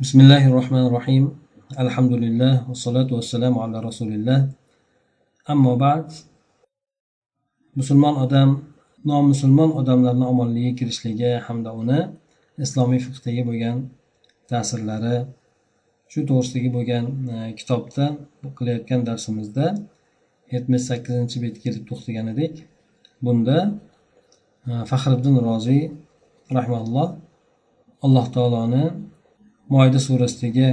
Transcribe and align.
بسم 0.00 0.18
الله 0.24 0.48
الرحمن 0.48 0.84
الرحيم 0.88 1.24
الحمد 1.84 2.12
لله 2.24 2.54
والصلاة 2.68 3.08
والسلام 3.16 3.54
على 3.64 3.76
رسول 3.88 4.10
الله 4.16 4.40
أما 5.52 5.72
بعد 5.76 6.08
musulmon 7.76 8.14
odam 8.24 8.64
nomusulmon 9.04 9.70
odamlarni 9.80 10.24
omonligiga 10.32 10.72
kirishligi 10.78 11.32
hamda 11.46 11.70
uni 11.80 12.00
islomiy 12.64 13.00
fiqdagi 13.06 13.42
bo'lgan 13.48 13.76
ta'sirlari 14.50 15.16
shu 16.12 16.20
to'g'risidagi 16.28 16.70
bo'lgan 16.76 17.04
e, 17.34 17.36
kitobda 17.58 18.04
qilayotgan 18.56 19.00
darsimizda 19.08 19.66
yetmish 20.54 20.84
sakkizinchi 20.90 21.36
betga 21.44 21.60
kelib 21.66 21.84
to'xtagan 21.90 22.26
edik 22.34 22.54
bunda 23.24 23.58
e, 24.68 24.70
faxriddin 24.90 25.36
roziy 25.48 25.82
rahmaulloh 26.56 27.08
alloh 28.06 28.26
taoloni 28.36 28.84
moyda 29.70 29.98
surasidagi 29.98 30.68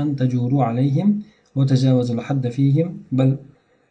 أن 0.00 0.16
تجوروا 0.16 0.64
عليهم 0.64 1.22
وتجاوزوا 1.56 2.14
الحد 2.14 2.48
فيهم 2.48 2.96
بل 3.12 3.36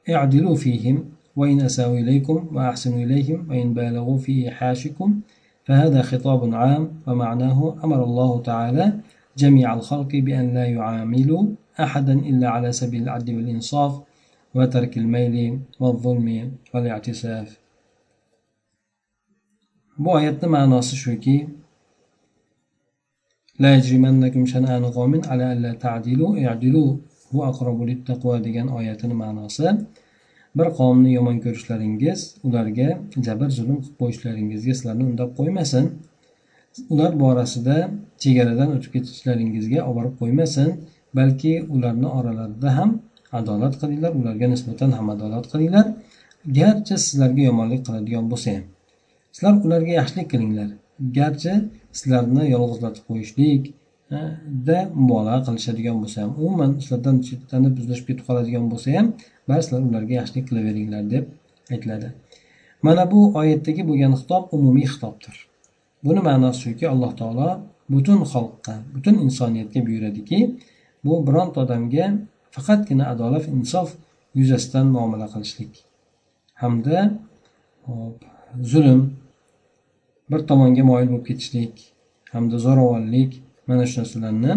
اعدلوا 0.10 0.56
فيهم 0.56 1.06
وإن 1.36 1.62
أساوا 1.62 1.98
إليكم 1.98 2.48
وأحسنوا 2.54 3.04
إليهم 3.04 3.48
وإن 3.50 3.74
بالغوا 3.74 4.18
في 4.18 4.46
إيحاشكم 4.46 5.20
فهذا 5.66 6.02
خطاب 6.02 6.56
عام 6.56 6.92
ومعناه 7.08 7.76
أمر 7.84 8.04
الله 8.04 8.42
تعالى 8.42 8.94
جميع 9.38 9.74
الخلق 9.74 10.16
بأن 10.16 10.54
لا 10.54 10.66
يعاملوا 10.66 11.46
أحدا 11.80 12.14
إلا 12.14 12.50
على 12.50 12.72
سبيل 12.72 13.04
العدل 13.04 13.36
والإنصاف 13.36 14.00
وترك 14.57 14.93
الميل 15.03 15.37
والظلم 15.81 16.29
والاعتساف 16.75 17.49
bu 19.99 20.11
oyatni 20.19 20.49
ma'nosi 20.57 20.97
shuki 21.05 21.37
لا 23.63 23.71
يجرمنكم 23.77 24.43
شنآن 24.53 24.85
قوم 24.85 25.13
على 25.31 25.45
ألا 25.53 25.73
تعدلوا 25.85 26.31
اعدلوا 26.47 26.91
هو 27.33 27.45
أقرب 27.51 27.79
للتقوى 27.89 28.37
degan 28.45 28.69
oyatini 28.79 29.15
ma'nosi 29.23 29.67
bir 30.57 30.69
qavmni 30.79 31.11
yomon 31.19 31.37
ko'rishlaringiz 31.45 32.21
ularga 32.47 32.89
jabr 33.27 33.49
zulm 33.59 33.77
qilib 33.83 33.97
qo'yishlaringizga 34.01 34.75
sizlarni 34.79 35.05
undab 35.11 35.31
qo'ymasin 35.39 35.85
ular 36.93 37.13
borasida 37.23 37.77
chegaradan 38.23 38.69
o'tib 38.77 38.91
ketishlaringizga 38.97 39.81
olib 39.89 39.97
borib 39.99 40.15
qo'ymasin 40.21 40.69
balki 41.19 41.53
ularni 41.75 42.09
oralarida 42.19 42.71
ham 42.79 42.91
adolat 43.40 43.74
qilinglar 43.82 44.12
ularga 44.20 44.48
nisbatan 44.54 44.92
ham 44.98 45.08
adolat 45.16 45.46
qilinglar. 45.52 45.86
Garchi 46.60 46.96
sizlarga 47.06 47.42
yomonlik 47.50 47.82
qiladigan 47.88 48.26
bo'lsa 48.32 48.50
ham 48.56 48.66
sizlar 49.36 49.54
ularga 49.66 49.92
yaxshilik 50.00 50.28
qilinglar. 50.34 50.70
Garchi 51.18 51.54
sizlarni 52.00 52.44
yolg'izlatib 52.56 53.04
qo'yishlikda 53.10 54.78
mubolag'a 55.02 55.40
qilishadigan 55.48 55.98
bo'lsa 56.04 56.18
ham 56.24 56.32
umuman 56.44 56.72
sizlardan 56.84 57.16
chetlanib 57.28 57.74
uzlashib 57.82 58.06
ketib 58.10 58.26
qoladigan 58.30 58.66
bo'lsa 58.72 58.88
ham 58.98 59.08
bari 59.50 59.62
sizlar 59.66 59.82
ularga 59.90 60.14
yaxshilik 60.20 60.46
qilaveringlar 60.50 61.04
deb 61.14 61.24
aytiladi. 61.74 62.08
Mana 62.86 63.04
bu 63.12 63.20
oyatdagi 63.42 63.82
bo'lgan 63.90 64.14
xitob 64.20 64.44
umumiy 64.58 64.88
xitobdir. 64.94 65.36
Buni 66.06 66.22
ma'nosi 66.28 66.60
shuki 66.66 66.86
alloh 66.94 67.12
taolo 67.22 67.50
butun 67.94 68.20
xalqqa 68.34 68.76
butun 68.94 69.16
insoniyatga 69.26 69.80
buyuradiki 69.88 70.40
bu 71.06 71.14
bironta 71.28 71.58
odamga 71.66 72.06
faqatgina 72.56 73.06
adolat 73.14 73.46
insof 73.56 73.90
yuzasidan 74.40 74.88
muomala 74.96 75.28
qilishlik 75.34 75.74
hamda 76.62 76.98
zulm 78.72 79.02
bir 80.32 80.42
tomonga 80.50 80.84
moyil 80.92 81.08
bo'lib 81.12 81.26
ketishlik 81.30 81.74
hamda 82.34 82.58
zo'ravonlik 82.66 83.32
mana 83.70 83.84
shu 83.90 83.96
narsalarni 84.02 84.54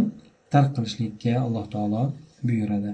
tark 0.52 0.70
qilishlikka 0.76 1.32
alloh 1.46 1.64
taolo 1.74 2.02
buyuradi 2.46 2.92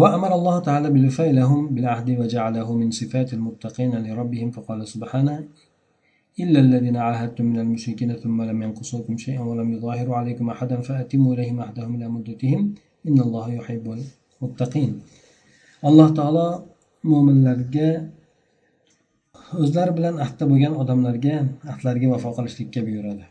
وأمر 0.00 0.34
الله 0.38 0.56
تعالى 0.68 0.88
بالوفاء 0.94 1.28
لهم 1.40 1.60
بالعهد 1.74 2.08
وجعله 2.20 2.68
من 2.80 2.88
صفات 3.00 3.28
المتقين 3.34 3.92
لربهم 4.06 4.48
فقال 4.56 4.80
سبحانه 4.94 5.36
إلا 6.42 6.60
الذين 6.66 6.96
عاهدتم 7.06 7.44
من 7.44 7.58
المشركين 7.64 8.10
ثم 8.22 8.38
لم 8.50 8.62
ينقصوكم 8.62 9.14
شيئا 9.24 9.40
ولم 9.40 9.68
يظاهروا 9.74 10.16
عليكم 10.20 10.50
أحدا 10.54 10.76
فأتموا 10.80 11.34
إليهم 11.34 11.60
عهدهم 11.60 11.94
إلى 11.96 12.08
مدتهم 12.16 12.60
yuhibbul 13.04 14.00
muttaqin. 14.42 14.90
Alloh 15.88 16.08
taolo 16.18 16.46
mo'minlarga 17.10 17.88
o'zlari 19.62 19.92
bilan 19.98 20.14
ahdda 20.24 20.44
bo'lgan 20.50 20.74
odamlarga 20.82 21.36
ahdlariga 21.72 22.08
vafo 22.14 22.30
qilishlikka 22.36 22.80
buyuradi. 22.86 23.24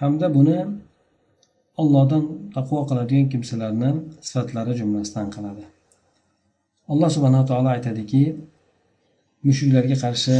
Hamda 0.00 0.26
buni 0.36 0.58
ollohdan 1.82 2.24
taqvo 2.56 2.78
qiladigan 2.90 3.26
kimsalarni 3.32 3.90
sifatlari 4.26 4.72
jumlasidan 4.80 5.28
qiladi. 5.34 5.64
Alloh 6.92 7.10
subhanaa 7.16 7.44
taolo 7.50 7.68
aytadiki 7.76 8.22
mushuklarga 9.48 9.96
qarshi 10.04 10.36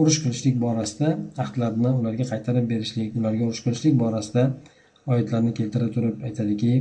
urush 0.00 0.18
qilishlik 0.22 0.56
borasida 0.64 1.08
ahdlarni 1.44 1.90
ularga 2.00 2.24
qaytarib 2.32 2.66
berishlik 2.72 3.10
ularga 3.18 3.42
urush 3.48 3.62
qilishlik 3.64 3.94
borasida 4.02 4.42
oyatlarni 5.10 5.52
keltira 5.58 5.86
turib 5.94 6.16
aytadiki 6.26 6.72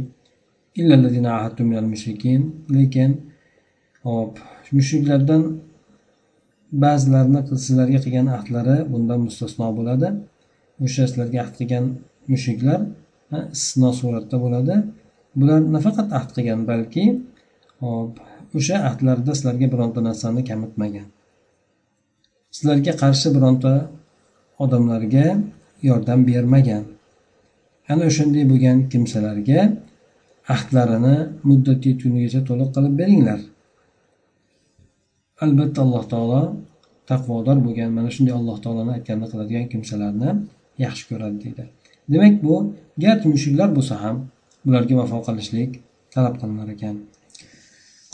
lekin 2.78 3.12
hop 4.08 4.34
mushriklardan 4.78 5.44
ba'zilarini 6.84 7.42
sizlarga 7.66 8.00
qilgan 8.06 8.28
ahdlari 8.38 8.78
bundan 8.94 9.20
mustasno 9.28 9.68
bo'ladi. 9.80 10.08
O'sha 10.86 11.04
sizlarga 11.10 11.38
ahd 11.46 11.54
qilgan 11.60 11.86
mushriklar 12.32 12.80
istisno 13.56 13.90
suratda 14.00 14.38
bo'ladi. 14.46 14.76
Bular 15.40 15.60
nafaqat 15.76 16.08
ahd 16.20 16.30
qilgan 16.36 16.62
balki 16.72 17.04
hop 17.84 18.12
o'sha 18.58 18.76
ahdlarida 18.90 19.32
sizlarga 19.38 19.68
bironta 19.74 20.00
narsani 20.10 20.42
kamitmagan 20.50 21.08
sizlarga 22.56 22.94
qarshi 23.04 23.28
bironta 23.36 23.72
odamlarga 24.64 25.26
yordam 25.90 26.20
bermagan. 26.30 26.84
ana 27.93 28.03
o'shanday 28.11 28.45
bo'lgan 28.53 28.79
kimsalarga 28.93 29.61
ahdlarini 30.55 31.17
muddat 31.49 31.81
yetgunigacha 31.89 32.41
to'liq 32.49 32.71
qilib 32.77 32.95
beringlar 33.01 33.41
albatta 35.45 35.79
alloh 35.85 36.05
taolo 36.13 36.43
taqvodor 37.11 37.59
bo'lgan 37.67 37.91
mana 37.97 38.11
shunday 38.15 38.35
alloh 38.41 38.57
taoloni 38.65 38.93
aytganini 38.97 39.29
qiladigan 39.33 39.67
kimsalarni 39.73 40.31
yaxshi 40.85 41.05
ko'radi 41.11 41.37
deydi 41.45 41.65
demak 42.13 42.35
bu 42.45 42.55
garchi 43.05 43.27
mushuklar 43.35 43.69
bo'lsa 43.77 43.95
ham 44.03 44.17
bularga 44.65 44.95
vafo 45.01 45.19
qilishlik 45.27 45.71
talab 46.15 46.35
qilinar 46.41 46.71
ekan 46.77 46.97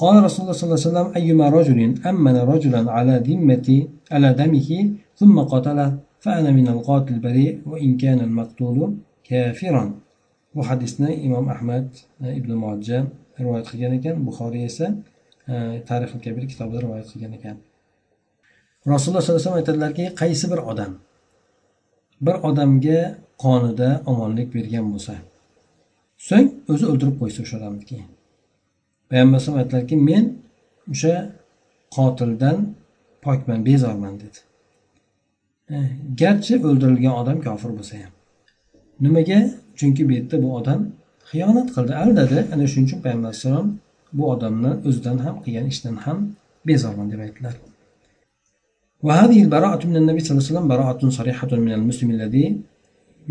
قال 0.03 0.17
رسول 0.27 0.41
الله 0.43 0.56
صلى 0.59 0.67
الله 0.67 0.81
عليه 0.81 0.91
وسلم 0.91 1.09
أيما 1.21 1.47
رجل 1.59 1.81
أمن 2.11 2.37
رجلا 2.53 2.81
على 2.97 3.15
ذمة 3.28 3.69
على 4.15 4.28
دمه 4.41 4.71
ثم 5.21 5.37
قتله 5.53 5.89
فأنا 6.25 6.50
من 6.59 6.67
القاتل 6.75 7.11
البريء 7.17 7.53
وإن 7.71 7.91
كان 8.03 8.19
المقتول 8.28 8.78
kafiran. 9.29 9.90
Bu 10.56 10.62
hadisni 10.69 11.12
imom 11.28 11.45
ahmad 11.56 11.88
e, 12.23 12.28
ibn 12.40 12.51
moja 12.63 13.00
rivoyat 13.40 13.67
qilgan 13.72 13.94
ekan. 14.00 14.16
Buxoriy 14.28 14.63
esa 14.72 14.88
e, 15.51 15.53
tarixi 15.90 16.17
kabir 16.25 16.44
kitobida 16.51 16.79
rivoyat 16.85 17.07
qilgan 17.12 17.34
ekan. 17.40 17.57
Rasululloh 18.94 19.22
sollallohu 19.22 19.41
alayhi 19.41 19.47
vasallam 19.47 19.62
aytadilarki 19.62 20.06
qaysi 20.22 20.45
bir 20.51 20.59
odam 20.72 20.91
bir 22.25 22.35
odamga 22.50 23.00
qonida 23.44 23.90
omonlik 24.12 24.50
bergan 24.56 24.85
bo'lsa 24.94 25.13
so'ng 26.29 26.47
o'zi 26.72 26.85
o'ldirib 26.91 27.16
qo'ysa 27.22 27.40
o'sha 27.46 27.56
odamni 27.59 27.85
keyin. 27.91 28.09
Payg'ambar 29.09 29.35
alayhisalom 29.35 29.59
aytdilarki 29.61 29.96
men 30.09 30.25
o'sha 30.94 31.16
qotildan 31.96 32.58
pokman 33.25 33.59
bezorman 33.70 34.14
dedi. 34.23 34.40
E, 35.73 35.75
garchi 36.22 36.53
o'ldirilgan 36.67 37.16
odam 37.22 37.37
kofir 37.47 37.72
bo'lsa 37.79 37.96
ham. 38.03 38.14
nimaga 39.04 39.39
chunki 39.78 40.03
bu 40.09 40.13
yerda 40.19 40.36
bu 40.42 40.48
odam 40.59 40.81
xiyonat 41.31 41.69
qildi 41.77 41.92
aldadi 42.03 42.39
ana 42.54 42.65
shuning 42.71 42.86
uchun 42.89 43.01
payg'ambar 43.04 43.28
alayhissalom 43.31 43.69
bu 44.16 44.25
odamni 44.34 44.71
o'zidan 44.89 45.19
ham 45.25 45.36
qilgan 45.45 45.66
ishdan 45.72 45.97
ham 46.04 46.19
bezorman 46.69 47.07
deb 47.13 47.22
aytdilar 47.27 47.57
وهذه 49.07 49.39
البراءة 49.47 49.83
من 49.91 49.97
النبي 49.97 50.21
صلى 50.21 50.31
الله 50.33 50.45
عليه 50.45 50.53
وسلم 50.53 50.69
براءة 50.75 51.03
صريحة 51.19 51.51
من 51.66 51.72
المسلم 51.78 52.10
الذي 52.16 52.47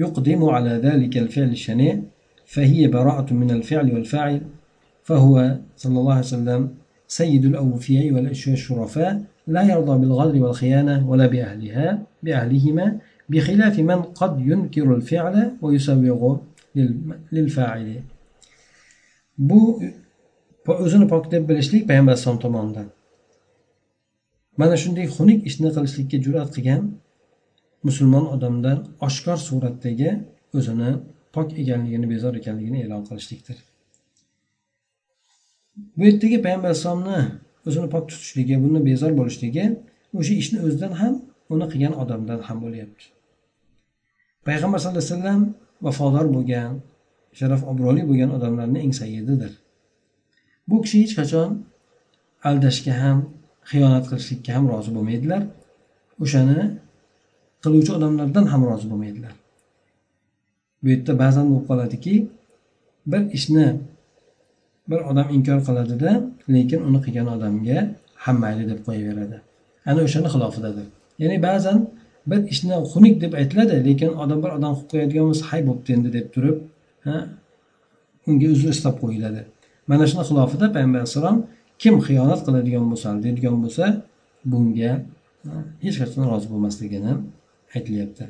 يقدم 0.03 0.41
على 0.55 0.73
ذلك 0.87 1.13
الفعل 1.23 1.49
الشنيع 1.59 1.99
فهي 2.45 2.87
براءة 2.87 3.33
من 3.41 3.49
الفعل 3.57 3.87
والفاعل 3.93 4.41
فهو 5.03 5.57
صلى 5.77 5.99
الله 5.99 6.13
عليه 6.13 6.33
وسلم 6.33 6.61
سيد 7.07 7.45
الأوفياء 7.45 8.11
والشرفاء 8.15 9.13
لا 9.47 9.63
يرضى 9.71 9.95
بالغدر 10.01 10.35
والخيانة 10.43 11.09
ولا 11.09 11.27
بأهلها 11.27 11.87
بأهلهما 12.23 12.97
بخلاف 13.29 13.75
من 13.79 13.99
قد 14.19 14.33
ينكر 14.49 14.87
الفعل 14.95 15.35
ويسوغ 15.61 16.21
للفاعل 17.35 17.87
bu 19.37 19.81
va 20.67 20.73
o'zini 20.83 21.07
pok 21.13 21.31
deb 21.31 21.43
bilishlik 21.49 21.87
payg'ambar 21.89 22.13
alayhisalom 22.13 22.39
tomonidan 22.45 22.87
mana 24.59 24.75
shunday 24.83 25.05
xunuk 25.15 25.39
ishni 25.49 25.69
qilishlikka 25.75 26.17
jur'at 26.25 26.49
qilgan 26.55 26.81
musulmon 27.87 28.25
odamdan 28.35 28.77
oshkor 29.07 29.37
suratdagi 29.47 30.11
o'zini 30.57 30.89
pok 31.35 31.47
ekanligini 31.61 32.07
bezor 32.13 32.33
ekanligini 32.41 32.79
e'lon 32.85 33.01
qilishlikdir 33.09 33.57
bu 35.97 36.01
yerdagi 36.09 36.37
payg'ambar 36.45 36.69
alayhissalomni 36.69 37.19
o'zini 37.67 37.87
pok 37.93 38.03
tutishligi 38.11 38.55
bundan 38.63 38.83
bezor 38.89 39.11
bo'lishligi 39.19 39.65
o'sha 40.19 40.33
ishni 40.41 40.57
o'zidan 40.65 40.93
ham 41.01 41.13
uni 41.53 41.65
qilgan 41.71 41.93
odamdan 42.03 42.39
ham 42.47 42.57
bo'lyapti 42.65 43.05
Payg'ambar 44.46 44.78
sallallohu 44.80 45.04
alayhi 45.04 45.14
vasallam 45.14 45.40
vafodor 45.84 46.26
bo'lgan 46.36 46.72
sharaf 47.38 47.62
obro'li 47.70 48.02
bo'lgan 48.08 48.30
odamlarni 48.36 48.78
eng 48.84 48.94
sayyididir. 49.00 49.52
Bu 50.68 50.76
kishi 50.82 50.96
hech 51.02 51.14
qachon 51.20 51.50
aldashga 52.48 52.92
ham 53.02 53.18
xiyonat 53.70 54.04
qilishlikka 54.10 54.50
ham 54.56 54.64
rozi 54.72 54.90
bo'lmaydilar. 54.96 55.42
O'shani 56.24 56.60
qiluvchi 57.62 57.90
odamlardan 57.98 58.44
ham 58.52 58.62
rozi 58.70 58.86
bo'lmaydilar. 58.90 59.34
Bu 60.82 60.86
yerda 60.92 61.12
ba'zan 61.22 61.44
bo'lib 61.50 61.66
qoladiki 61.70 62.14
bir 63.10 63.22
ishni 63.38 63.66
bir 64.90 65.00
odam 65.10 65.28
inkor 65.36 65.58
qiladida 65.68 66.10
lekin 66.54 66.80
uni 66.88 66.98
qilgan 67.04 67.28
odamga 67.36 67.78
ham 68.24 68.36
mayli 68.44 68.64
deb 68.70 68.80
qo'yaveradi. 68.86 69.36
Ana 69.90 70.00
o'shani 70.06 70.28
xilofidadir. 70.34 70.86
Ya'ni 71.22 71.38
ba'zan 71.48 71.78
bir 72.29 72.39
ishni 72.53 72.75
xunuk 72.91 73.15
deb 73.23 73.33
aytiladi 73.39 73.75
lekin 73.87 74.11
odam 74.23 74.39
bir 74.43 74.51
odam 74.57 74.73
qilib 74.75 74.89
qo'yadigan 74.91 75.25
bo'lsa 75.29 75.43
hay 75.51 75.61
bo'pti 75.69 75.89
endi 75.95 76.09
deb 76.17 76.27
turib 76.35 76.57
unga 78.29 78.47
uzr 78.55 78.69
istab 78.75 78.95
qo'yiladi 79.03 79.41
mana 79.89 80.03
shuni 80.09 80.23
xilofida 80.29 80.65
payg'ambar 80.75 80.99
alayhissalom 81.01 81.37
kim 81.81 81.95
xiyonat 82.07 82.39
qiladigan 82.45 82.85
bo'lsa 82.91 83.05
aldaydigan 83.13 83.55
bo'lsa 83.63 83.85
bunga 84.51 84.91
hech 85.83 85.97
qachon 86.01 86.23
rozi 86.31 86.47
bo'lmasligini 86.53 87.13
aytilyapti 87.75 88.25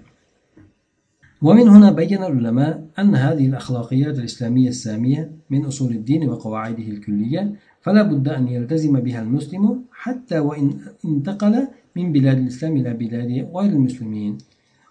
ومن 1.48 1.68
هنا 1.76 1.90
بين 1.92 2.24
العلماء 2.24 2.72
أن 3.00 3.16
هذه 3.16 3.46
الأخلاقيات 3.52 4.16
الإسلامية 4.22 4.70
السامية 4.76 5.22
من 5.50 5.62
أصول 5.66 5.92
الدين 6.00 6.22
وقواعده 6.30 6.88
الكلية 6.96 7.42
فلا 7.84 8.02
بد 8.12 8.28
أن 8.28 8.48
يلتزم 8.48 8.94
بها 9.06 9.22
المسلم 9.26 9.64
حتى 9.92 10.40
وإن 10.48 10.66
انتقل 11.06 11.68
من 11.99 12.13
بلاد 12.13 12.39
الإسلام 12.39 12.73
إلى 12.77 12.91
بلاد 12.95 13.31
غير 13.57 13.71
المسلمين. 13.79 14.39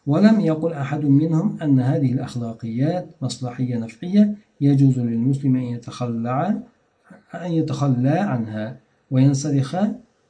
ولم 0.07 0.39
يقل 0.39 0.73
أحد 0.73 1.05
منهم 1.05 1.57
أن 1.63 1.79
هذه 1.79 2.13
الأخلاقيات 2.13 3.05
مصلحية 3.21 3.75
نفعية 3.77 4.35
يجوز 4.61 4.99
للمسلم 4.99 5.55
أن 5.55 5.61
يتخلع 5.75 6.39
أن 7.35 7.51
يتخلى 7.51 8.17
عنها 8.31 8.65
وينسلخ 9.11 9.71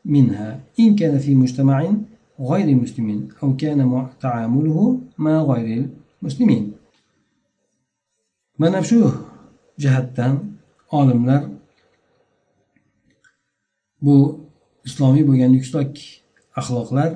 منها 0.06 0.60
إن 0.80 0.96
كان 0.96 1.18
في 1.18 1.36
مجتمع 1.36 1.94
غير 2.40 2.76
مسلم 2.76 3.28
أو 3.44 3.56
كان 3.56 4.08
تعامله 4.22 5.00
مع 5.18 5.42
غير 5.42 5.90
المسلمين. 6.22 6.74
mana 8.58 8.82
shu 8.82 9.14
jihatdan 9.78 10.34
olimlar 10.90 11.44
bu 14.02 14.16
islomiy 14.88 15.24
bo'lgan 15.30 15.52
yuksak 15.58 15.94
axloqlar 16.60 17.12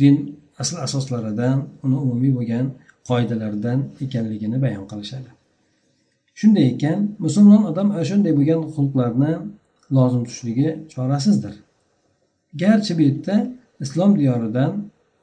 din 0.00 0.16
asl 0.62 0.76
asoslaridan 0.86 1.56
uni 1.84 1.96
umumiy 2.04 2.32
bo'lgan 2.38 2.66
qoidalaridan 3.08 3.78
ekanligini 4.04 4.58
bayon 4.64 4.84
qilishadi. 4.90 5.30
Shunday 6.38 6.66
ekan 6.74 6.98
musulmon 7.24 7.62
odam 7.70 7.88
ana 7.94 8.04
shunday 8.10 8.32
bo'lgan 8.38 8.60
xulqlarni 8.74 9.32
lozim 9.96 10.22
tutishligi 10.26 10.68
chorasizdir. 10.92 11.54
Garchi 12.62 12.92
bu 12.98 13.02
yerda 13.08 13.36
islom 13.84 14.10
diyoridan 14.20 14.72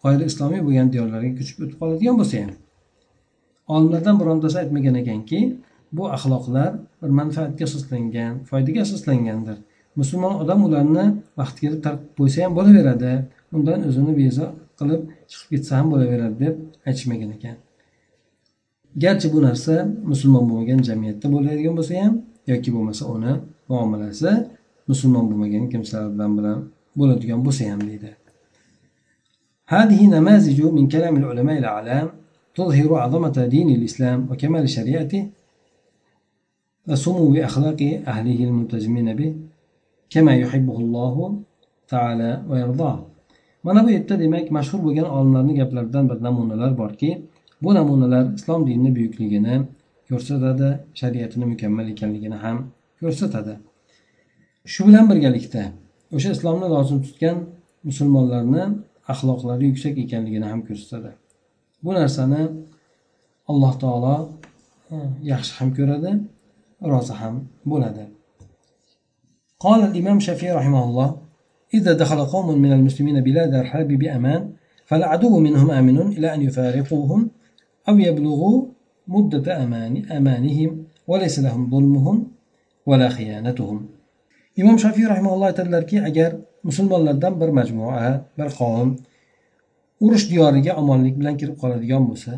qoida 0.04 0.24
islomiy 0.32 0.62
bo'lgan 0.68 0.88
diyorlarga 0.94 1.32
ko'chib 1.40 1.58
o'tib 1.64 1.78
qoladigan 1.82 2.16
bo'lsa 2.22 2.36
ham 2.44 2.54
olimlardan 3.74 4.16
birontasi 4.22 4.58
aytmagan 4.62 4.96
ekanki 5.02 5.40
bu 5.98 6.04
axloqlar 6.16 6.72
bir 7.02 7.12
manfaatga 7.20 7.64
asoslangan 7.70 8.34
foydaga 8.50 8.82
asoslangandir. 8.88 9.58
musulmon 10.01 10.35
odam 10.43 10.61
ularni 10.67 11.05
vaqti 11.41 11.59
kelib 11.65 11.81
tark 11.87 12.01
qilib 12.01 12.17
qo'ysa 12.19 12.39
ham 12.45 12.53
bo'laveradi 12.59 13.13
undan 13.57 13.81
o'zini 13.89 14.13
bezor 14.21 14.51
qilib 14.79 15.01
chiqib 15.31 15.49
ketsa 15.53 15.73
ham 15.79 15.87
bo'laveradi 15.93 16.37
deb 16.45 16.55
aytishmagan 16.89 17.31
ekan 17.37 17.57
garchi 19.03 19.27
bu 19.35 19.39
narsa 19.47 19.75
musulmon 20.11 20.45
bo'lmagan 20.49 20.81
jamiyatda 20.89 21.27
bo'ladigan 21.35 21.75
bo'lsa 21.79 21.93
ham 22.05 22.15
yoki 22.51 22.71
bo'lmasa 22.75 23.03
uni 23.15 23.33
muomalasi 23.71 24.33
musulmon 24.91 25.25
bo'lmagan 25.31 25.65
kimsalar 25.73 26.31
bilan 26.39 26.59
bo'ladigan 26.99 27.41
bo'lsa 27.47 27.65
ham 27.73 27.83
deydi 27.91 28.11
هذه 29.77 30.01
نماذج 30.17 30.59
من 30.79 30.85
كلام 30.95 31.15
العلماء 31.21 31.59
الأعلام 31.63 32.07
تظهر 32.59 32.95
عظمة 32.95 33.37
دين 33.55 33.69
الإسلام 33.79 34.19
وكمال 34.31 34.65
شريعته 34.77 35.23
وسمو 36.89 37.35
أخلاق 37.49 37.81
أهله 38.13 38.39
الملتزمين 38.49 39.09
به 39.19 39.31
kema 40.10 40.32
taala 41.92 42.44
va 42.80 42.92
mana 43.64 43.80
bu 43.86 43.90
yerda 43.96 44.16
demak 44.20 44.52
mashhur 44.58 44.80
bo'lgan 44.86 45.08
olimlarni 45.16 45.54
gaplaridan 45.60 46.10
bir 46.10 46.18
namunalar 46.28 46.72
borki 46.82 47.10
bu 47.64 47.70
namunalar 47.80 48.26
islom 48.38 48.62
dinini 48.68 48.92
buyukligini 48.98 49.56
ko'rsatadi 50.10 50.70
shariatini 51.00 51.46
mukammal 51.52 51.88
ekanligini 51.94 52.38
ham 52.46 52.58
ko'rsatadi. 53.02 53.54
Shu 54.74 54.82
bilan 54.88 55.06
birgalikda 55.12 55.64
o'sha 56.16 56.30
islomni 56.36 56.68
lozim 56.76 57.00
tutgan 57.06 57.38
musulmonlarni 57.88 58.64
axloqlari 59.12 59.64
yuksak 59.72 59.96
ekanligini 60.04 60.46
ham 60.52 60.62
ko'rsatadi. 60.68 61.12
Bu 61.84 61.92
narsani 62.00 62.42
alloh 63.52 63.74
taolo 63.84 64.16
yaxshi 65.32 65.54
ham 65.60 65.70
ko'radi 65.78 66.12
rozi 66.92 67.14
ham 67.22 67.36
bo'ladi. 67.72 68.06
قال 69.61 69.81
الإمام 69.85 70.17
الشافعي 70.17 70.53
رحمه 70.53 70.85
الله 70.85 71.09
إذا 71.75 71.93
دخل 71.93 72.25
قوم 72.25 72.59
من 72.59 72.73
المسلمين 72.73 73.21
بلاد 73.21 73.55
الحرب 73.55 73.89
بأمان 73.89 74.53
فالعدو 74.87 75.39
منهم 75.39 75.71
آمن 75.71 75.99
إلى 76.17 76.35
أن 76.35 76.43
يفارقوهم 76.43 77.31
أو 77.89 77.99
يبلغوا 77.99 78.67
مدة 79.09 79.65
أمان 79.65 80.05
أمانهم 80.11 80.85
وليس 81.07 81.39
لهم 81.39 81.71
ظلمهم 81.71 82.27
ولا 82.87 83.09
خيانتهم 83.09 84.01
imom 84.61 84.77
shafiy 84.79 85.07
rahimalloh 85.09 85.47
aytadilarki 85.47 86.03
agar 86.03 86.31
musulmonlardan 86.69 87.41
bir 87.41 87.49
majmua 87.59 88.25
bir 88.39 88.49
qavm 88.59 88.91
urush 90.05 90.25
diyoriga 90.31 90.73
omonlik 90.83 91.15
bilan 91.21 91.37
kirib 91.41 91.57
qoladigan 91.63 92.03
bo'lsa 92.11 92.33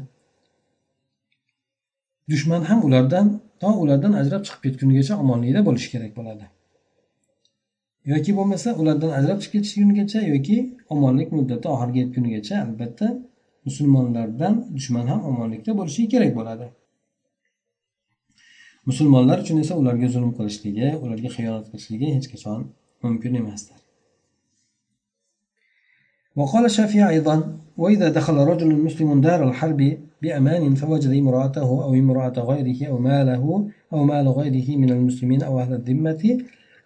dushman 2.30 2.62
ham 2.70 2.84
ulardan 2.86 3.26
to 3.60 3.68
ulardan 3.82 4.12
ajrab 4.20 4.42
chiqib 4.46 4.62
ketgunigacha 4.66 5.14
omonlikda 5.22 5.60
bo'lishi 5.68 5.88
kerak 5.94 6.12
bo'ladi 6.18 6.44
yoki 8.12 8.32
bo'lmasa 8.38 8.68
ulardan 8.80 9.10
ajrab 9.18 9.38
chiqib 9.42 9.60
ketishgunigacha 9.60 10.20
yoki 10.32 10.56
omonlik 10.94 11.28
muddati 11.36 11.66
oxiriga 11.74 11.98
yetgunigacha 12.02 12.54
albatta 12.64 13.08
musulmonlardan 13.66 14.54
dushman 14.76 15.06
ham 15.12 15.20
omonlikda 15.30 15.72
bo'lishi 15.80 16.02
kerak 16.12 16.32
bo'ladi 16.38 16.66
musulmonlar 18.90 19.36
uchun 19.44 19.58
esa 19.64 19.74
ularga 19.82 20.08
zulm 20.14 20.32
qilishligi 20.38 20.88
ularga 21.04 21.28
xiyonat 21.36 21.64
qilishligi 21.70 22.08
hech 22.16 22.26
qachon 22.32 22.60
mumkin 23.04 23.34
emasdir 23.42 23.78
وقال 26.36 26.64
الشافعي 26.64 27.08
أيضا 27.08 27.36
وإذا 27.82 28.08
دخل 28.08 28.36
رجل 28.52 28.70
مسلم 28.86 29.20
دار 29.20 29.40
الحرب 29.48 29.98
بأمان 30.22 30.74
فوجد 30.74 31.12
امرأته 31.22 31.68
أو 31.84 31.94
امرأة 31.94 32.36
غيره 32.50 32.80
أو 32.90 32.98
ماله 32.98 33.70
أو 33.92 34.04
مال 34.04 34.26
غيره 34.38 34.76
من 34.82 34.90
المسلمين 34.90 35.42
أو 35.42 35.60
أهل 35.60 35.72
الذمة 35.74 36.22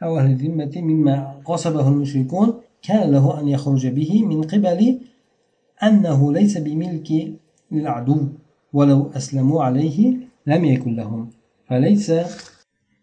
أو 0.04 0.18
أهل 0.20 0.32
الذمة 0.32 0.72
مما 0.76 1.42
غصبه 1.48 1.88
المشركون 1.88 2.54
كان 2.82 3.12
له 3.12 3.40
أن 3.40 3.48
يخرج 3.48 3.88
به 3.88 4.26
من 4.26 4.42
قبل 4.42 5.00
أنه 5.84 6.34
ليس 6.34 6.58
بملك 6.58 7.34
للعدو 7.72 8.28
ولو 8.74 9.12
أسلموا 9.16 9.64
عليه 9.64 10.14
لم 10.48 10.66
يكن 10.66 10.96
لهم. 10.96 11.30
فليس 11.66 12.12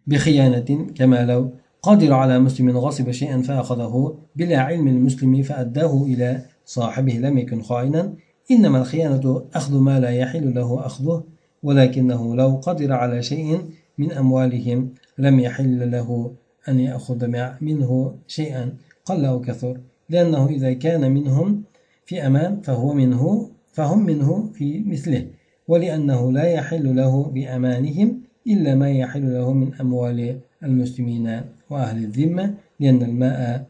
بخيانة 0.06 0.86
كما 0.94 1.24
لو 1.24 1.50
قدر 1.82 2.12
على 2.12 2.38
مسلم 2.38 2.78
غصب 2.78 3.10
شيئا 3.10 3.42
فأخذه 3.42 4.18
بلا 4.36 4.58
علم 4.58 4.88
المسلم 4.88 5.42
فأداه 5.42 6.02
إلى 6.02 6.42
صاحبه 6.64 7.12
لم 7.12 7.38
يكن 7.38 7.62
خائنا. 7.62 8.14
إنما 8.50 8.78
الخيانة 8.78 9.42
أخذ 9.54 9.78
ما 9.78 10.00
لا 10.00 10.10
يحل 10.10 10.54
له 10.54 10.86
أخذه 10.86 11.24
ولكنه 11.62 12.36
لو 12.36 12.60
قدر 12.62 12.92
على 12.92 13.22
شيء 13.22 13.60
من 13.98 14.12
أموالهم 14.12 14.94
لم 15.18 15.40
يحل 15.40 15.90
له 15.90 16.32
أن 16.70 16.80
يأخذ 16.80 17.20
منه 17.60 17.90
شيئا. 18.26 18.64
قل 19.08 19.24
أو 19.24 19.40
كثر 19.40 19.80
لأنه 20.08 20.46
إذا 20.48 20.72
كان 20.72 21.12
منهم 21.12 21.62
في 22.06 22.26
أمان 22.26 22.60
فهو 22.60 22.92
منه 22.92 23.50
فهم 23.72 24.06
منه 24.06 24.50
في 24.54 24.84
مثله 24.86 25.26
ولأنه 25.68 26.32
لا 26.32 26.44
يحل 26.44 26.96
له 26.96 27.22
بأمانهم 27.34 28.20
إلا 28.46 28.74
ما 28.74 28.90
يحل 28.90 29.34
له 29.34 29.52
من 29.52 29.74
أموال 29.74 30.40
المسلمين 30.64 31.40
وأهل 31.70 31.98
الذمة 32.04 32.54
لأن 32.80 33.02
الماء 33.02 33.66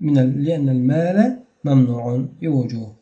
من 0.00 0.14
لأن 0.44 0.68
المال 0.68 1.38
ممنوع 1.64 2.24
بوجوه. 2.42 2.92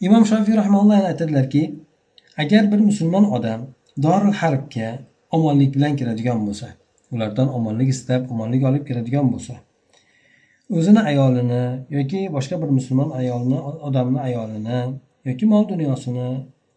imom 0.00 0.22
shofiy 0.24 0.54
rahmaulloh 0.56 0.94
yana 0.94 1.08
aytadilarki 1.12 1.74
agar 2.42 2.72
bir 2.72 2.78
musulmon 2.78 3.24
odam 3.36 3.60
doril 4.02 4.32
harbga 4.40 4.98
omonlik 5.30 5.74
bilan 5.74 5.96
kiradigan 5.98 6.38
bo'lsa 6.46 6.68
ulardan 7.14 7.48
omonlik 7.58 7.88
istab 7.94 8.30
omonlik 8.32 8.62
olib 8.68 8.84
keladigan 8.88 9.26
bo'lsa 9.32 9.54
o'zini 10.78 11.00
ayolini 11.10 11.62
yoki 11.96 12.20
boshqa 12.36 12.56
bir 12.62 12.70
musulmon 12.78 13.10
ayolni 13.20 13.58
odamni 13.88 14.20
ayolini 14.28 14.78
yoki 15.28 15.44
mol 15.52 15.64
dunyosini 15.72 16.28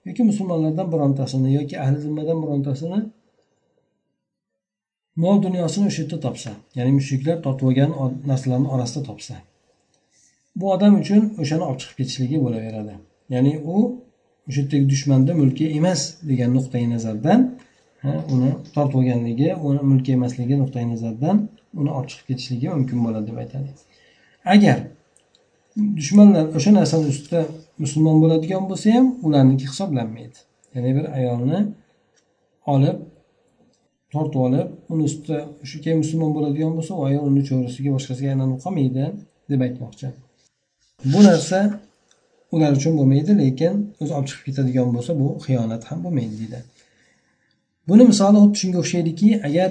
yoki 0.08 0.24
musulmonlardan 0.30 0.88
birontasini 0.94 1.50
yoki 1.60 1.76
ahli 1.84 1.98
zimmadan 2.06 2.38
birontasini 2.44 3.00
mol 5.24 5.38
dunyosini 5.46 5.86
o'sha 5.90 6.02
yerda 6.04 6.18
topsa 6.26 6.52
ya'ni 6.78 6.92
mushriklar 7.00 7.38
totib 7.46 7.66
olgan 7.70 7.92
narsalarni 8.30 8.68
orasida 8.76 9.04
topsa 9.10 9.36
bu 10.56 10.72
odam 10.72 10.94
uchun 11.02 11.22
o'shani 11.42 11.64
olib 11.70 11.80
chiqib 11.82 11.98
ketishligi 12.00 12.38
bo'laveradi. 12.46 12.94
Ya'ni 13.34 13.54
u 13.74 13.76
o'sha 14.48 14.62
yerdagi 14.62 14.86
dushmanda 14.94 15.32
mulki 15.42 15.66
emas 15.80 16.02
degan 16.30 16.50
nuqtai 16.58 16.86
nazardan 16.94 17.40
uni 18.04 18.50
tortib 18.76 18.96
olganligi 19.00 19.50
uni 19.68 19.82
mulki 19.90 20.12
emasligi 20.18 20.56
nuqtai 20.62 20.86
nazaridan 20.92 21.38
uni 21.80 21.92
olib 21.98 22.10
chiqib 22.12 22.26
ketishligi 22.30 22.68
mumkin 22.76 22.98
bo'ladi 23.06 23.28
deb 23.30 23.38
aytadi. 23.44 23.70
Agar 24.54 24.78
dushmanlar 25.98 26.46
o'sha 26.58 26.72
narsani 26.80 27.06
ustida 27.14 27.42
musulmon 27.84 28.18
bo'ladigan 28.24 28.64
bo'lsa 28.70 28.88
ham 28.96 29.08
ularniki 29.28 29.66
hisoblanmaydi. 29.72 30.40
Ya'ni 30.76 30.92
bir 30.98 31.06
ayolni 31.18 31.60
olib 32.74 32.98
tortib 34.14 34.42
olib 34.48 34.68
uni 34.94 35.04
ustida 35.10 35.38
shu 35.70 35.78
keyin 35.84 36.00
musulmon 36.04 36.32
bo'ladigan 36.38 36.74
bo'lsa 36.78 36.92
u 37.00 37.06
ayol 37.10 37.24
uni 37.32 37.44
cho'risiga 37.50 37.90
boshqasiga 37.96 38.30
aylanib 38.34 38.60
qolmaydi 38.66 39.06
deb 39.52 39.62
aytmoqchi. 39.68 40.08
Bu 41.14 41.20
narsa 41.30 41.60
ular 42.56 42.72
uchun 42.80 42.94
bo'lmaydi 43.00 43.32
lekin 43.44 43.74
o'zi 44.02 44.12
olib 44.18 44.28
chiqib 44.30 44.44
ketadigan 44.48 44.88
bo'lsa 44.96 45.12
bu 45.22 45.28
xiyonat 45.46 45.84
ham 45.90 46.00
bo'lmaydi 46.06 46.36
deydi. 46.42 46.60
Buni 47.90 48.04
misoli 48.12 48.38
xuddi 48.44 48.58
shunga 48.62 48.78
o'xshaydiki 48.84 49.30
agar 49.48 49.70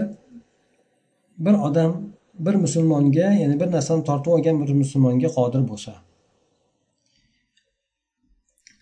bir 1.45 1.55
odam 1.69 1.93
bir 2.47 2.55
musulmonga 2.65 3.29
ya'ni 3.43 3.57
bir 3.61 3.69
narsani 3.77 4.03
tortib 4.09 4.31
olgan 4.37 4.57
bir 4.63 4.71
musulmonga 4.83 5.29
qodir 5.39 5.63
bo'lsa 5.71 5.93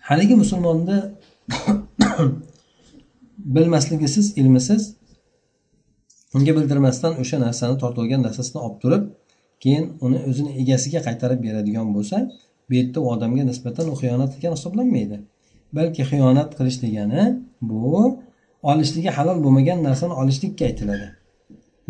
haligi 0.09 0.35
musulmonni 0.43 0.99
bilmasligisiz 3.57 4.27
ilmisiz 4.41 4.83
unga 6.35 6.53
bildirmasdan 6.57 7.13
o'sha 7.23 7.37
narsani 7.47 7.77
tortib 7.83 8.01
olgan 8.03 8.23
narsasini 8.27 8.61
olib 8.67 8.79
turib 8.83 9.05
keyin 9.63 9.85
uni 10.07 10.19
o'zini 10.31 10.51
egasiga 10.63 11.01
qaytarib 11.07 11.41
beradigan 11.47 11.89
bo'lsa 11.97 12.17
bu 12.69 12.75
yerda 12.79 12.99
u 13.01 13.07
odamga 13.15 13.45
nisbatan 13.51 13.87
u 13.93 13.95
xiyonat 14.01 14.33
ekan 14.39 14.53
hisoblanmaydi. 14.57 15.17
Balki 15.77 16.03
xiyonat 16.11 16.51
qilish 16.59 16.79
degani 16.85 17.23
bu 17.71 17.93
olishligi 18.63 19.11
halol 19.17 19.39
bo'lmagan 19.45 19.83
narsani 19.83 20.13
olishlikka 20.13 20.65
aytiladi. 20.65 21.09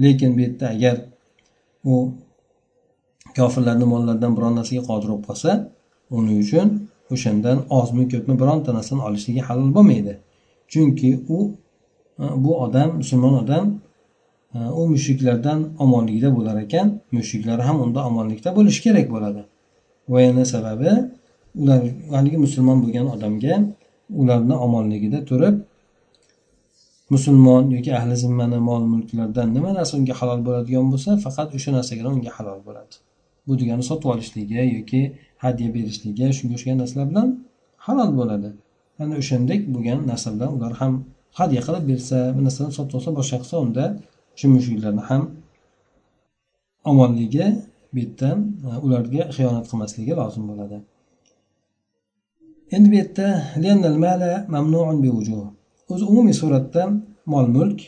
Lekin 0.02 0.36
bu 0.36 0.40
yerda 0.40 0.68
agar 0.68 0.96
u 1.84 2.12
kofirlarni 3.36 3.86
mollaridan 3.92 4.36
biron 4.36 4.54
narsaga 4.58 4.82
qodir 4.90 5.08
bo'lib 5.10 5.24
qolsa 5.28 5.50
uning 6.16 6.38
uchun 6.44 6.68
o'shandan 7.14 7.58
ozmi 7.78 8.04
ko'pmi 8.12 8.34
bironta 8.42 8.70
narsani 8.78 9.02
olishligi 9.08 9.42
halol 9.48 9.70
bo'lmaydi. 9.76 10.14
Chunki 10.72 11.10
u 11.36 11.38
e, 12.22 12.24
bu 12.44 12.50
odam 12.64 12.88
musulmon 13.00 13.34
odam 13.42 13.64
e, 14.54 14.58
u 14.80 14.82
mushriklardan 14.94 15.58
omonlikda 15.84 16.28
bo'lar 16.36 16.56
ekan 16.64 16.86
mushriklar 17.16 17.58
ham 17.68 17.76
unda 17.84 18.00
omonlikda 18.08 18.56
bo'lishi 18.56 18.80
kerak 18.86 19.06
bo'ladi. 19.14 19.42
Va 20.12 20.18
yana 20.26 20.44
sababi 20.54 20.90
ular 21.60 21.80
haligi 22.16 22.38
musulmon 22.44 22.78
bo'lgan 22.84 23.06
odamga 23.14 23.54
ularni 24.20 24.54
omonligida 24.66 25.18
turib 25.30 25.54
musulmon 27.14 27.64
yoki 27.76 27.90
ahli 27.98 28.14
zimmani 28.24 28.58
mol 28.68 28.82
mulklardan 28.92 29.48
nima 29.56 29.70
narsa 29.78 29.92
unga 29.98 30.14
halol 30.20 30.40
bo'ladigan 30.46 30.86
bo'lsa 30.92 31.10
faqat 31.24 31.48
o'sha 31.56 31.70
narsagina 31.78 32.08
unga 32.16 32.30
halol 32.36 32.60
bo'ladi. 32.66 32.94
Bu 33.46 33.52
degani 33.60 33.84
sotib 33.90 34.08
olishligi 34.14 34.62
yoki 34.76 35.00
hadya 35.44 35.68
berishligi 35.76 36.26
shunga 36.38 36.54
o'xshagan 36.56 36.78
narsalar 36.82 37.06
bilan 37.12 37.28
halol 37.86 38.10
bo'ladi. 38.18 38.50
Ana 39.02 39.14
o'shandek 39.20 39.60
bo'lgan 39.74 39.98
narsa 40.10 40.28
bilan 40.34 40.50
ular 40.56 40.72
ham 40.80 40.92
hadya 41.38 41.60
qilib 41.66 41.84
bersa 41.90 42.18
bir 42.36 42.42
narsani 42.48 42.72
sotib 42.78 42.94
olsa 42.98 43.10
boshqa 43.18 43.36
qilsa 43.42 43.56
unda 43.66 43.84
shu 44.38 44.46
mushuklarni 44.54 45.02
ham 45.10 45.22
omonligi 46.90 47.46
bu 47.92 47.98
yerdan 48.02 48.38
e, 48.68 48.70
ularga 48.86 49.22
xiyonat 49.36 49.64
qilmasligi 49.70 50.12
lozim 50.20 50.44
bo'ladi. 50.50 50.76
Endi 52.74 52.86
bu 52.92 52.96
yerda 53.00 53.26
o'zi 55.92 56.04
umumiy 56.12 56.36
suratda 56.42 56.82
mol 57.32 57.46
mulk 57.56 57.80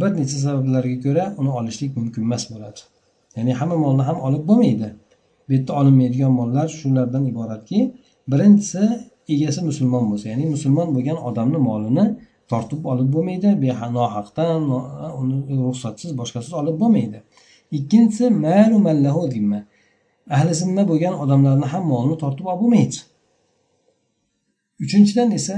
bir 0.00 0.10
necha 0.18 0.38
sabablarga 0.46 0.96
ko'ra 1.06 1.24
uni 1.40 1.50
olishlik 1.58 1.90
mumkin 1.98 2.22
emas 2.28 2.44
bo'ladi. 2.52 2.80
Ya'ni 3.36 3.52
hamma 3.60 3.76
molni 3.84 4.02
ham 4.08 4.18
olib 4.26 4.44
bo'lmaydi. 4.50 4.88
Bu 5.46 5.50
yerda 5.54 5.72
olinmaydigan 5.80 6.32
mollar 6.40 6.68
shulardan 6.80 7.24
iboratki 7.32 7.78
birinchisi 8.32 8.82
egasi 9.34 9.60
musulmon 9.70 10.04
bo'lsa 10.10 10.26
ya'ni 10.32 10.46
musulmon 10.54 10.88
bo'lgan 10.96 11.18
odamni 11.28 11.58
molini 11.68 12.04
tortib 12.50 12.80
olib 12.92 13.08
bo'lmaydi 13.14 13.48
nohaqdan 13.98 14.60
uni 15.20 15.36
ruxsatsiz 15.66 16.10
boshqasiz 16.20 16.52
olib 16.60 16.76
bo'lmaydi. 16.82 17.18
Ikkinchisi 17.78 18.24
malu 18.46 18.78
mallahu 18.86 19.22
zimma. 19.34 19.60
Ahli 20.36 20.52
zimma 20.60 20.82
bo'lgan 20.90 21.14
odamlarni 21.22 21.66
ham 21.72 21.84
molini 21.92 22.16
tortib 22.22 22.46
olib 22.50 22.60
bo'lmaydi. 22.62 22.98
Uchinchidan 24.84 25.30
esa 25.38 25.56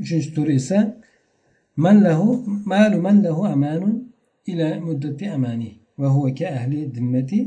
uchinchi 0.00 0.30
turi 0.34 0.54
esa 0.60 0.78
man 1.84 1.96
lahu 2.06 2.28
malu 2.70 2.96
man 3.06 3.16
lahu 3.24 3.42
amanun 3.54 3.94
ila 4.50 4.66
muddati 4.86 5.24
amani 5.36 5.70
va 6.00 6.08
huwa 6.14 6.30
ka 6.38 6.46
ahli 6.58 6.86
dimmati 6.94 7.38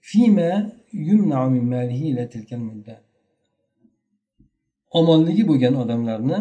fima 0.00 0.48
yumna'u 0.92 1.50
min 1.54 1.64
malihi 1.74 2.04
ila 2.12 2.22
tilka 2.32 2.56
mudda. 2.56 2.94
Omonligi 4.98 5.42
bo'lgan 5.48 5.74
odamlarni 5.82 6.38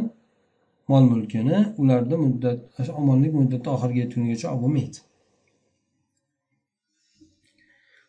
mol 0.89 1.03
mulkini 1.11 1.57
ularni 1.81 2.15
muddat 2.23 2.59
omonlik 2.99 3.33
muddati 3.39 3.67
oxiriga 3.75 3.99
yetgunigacha 4.03 4.47
olib 4.51 4.61
bo'lmaydi. 4.63 4.99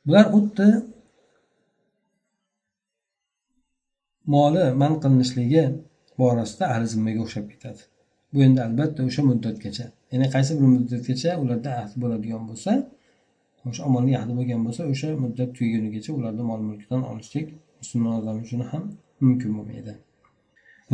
Bular 0.07 0.27
xuddi 0.33 0.69
moli 4.33 4.65
man 4.81 4.93
qilinishligi 5.03 5.65
borasida 6.19 6.65
ahli 6.73 6.87
zimmaga 6.93 7.21
o'xshab 7.25 7.47
ketadi 7.53 7.83
bu 8.33 8.39
endi 8.47 8.61
albatta 8.69 9.01
o'sha 9.09 9.23
muddatgacha 9.31 9.87
ya'ni 10.13 10.27
qaysi 10.35 10.53
bir 10.59 10.69
muddatgacha 10.75 11.31
ularda 11.43 11.71
ahd 11.83 11.93
bo'ladigan 12.03 12.43
bo'lsa 12.51 12.73
o'sha 13.69 13.83
omonlik 13.89 14.15
ahdi 14.21 14.33
bo'lgan 14.39 14.61
bo'lsa 14.67 14.83
o'sha 14.93 15.09
muddat 15.25 15.49
tugagunigacha 15.57 16.11
ularni 16.19 16.43
mol 16.51 16.61
mulkidan 16.69 17.03
olishlik 17.11 17.47
musulmon 17.81 18.13
odam 18.21 18.37
uchun 18.45 18.61
ham 18.71 18.85
mumkin 19.25 19.51
bo'lmaydi 19.59 19.95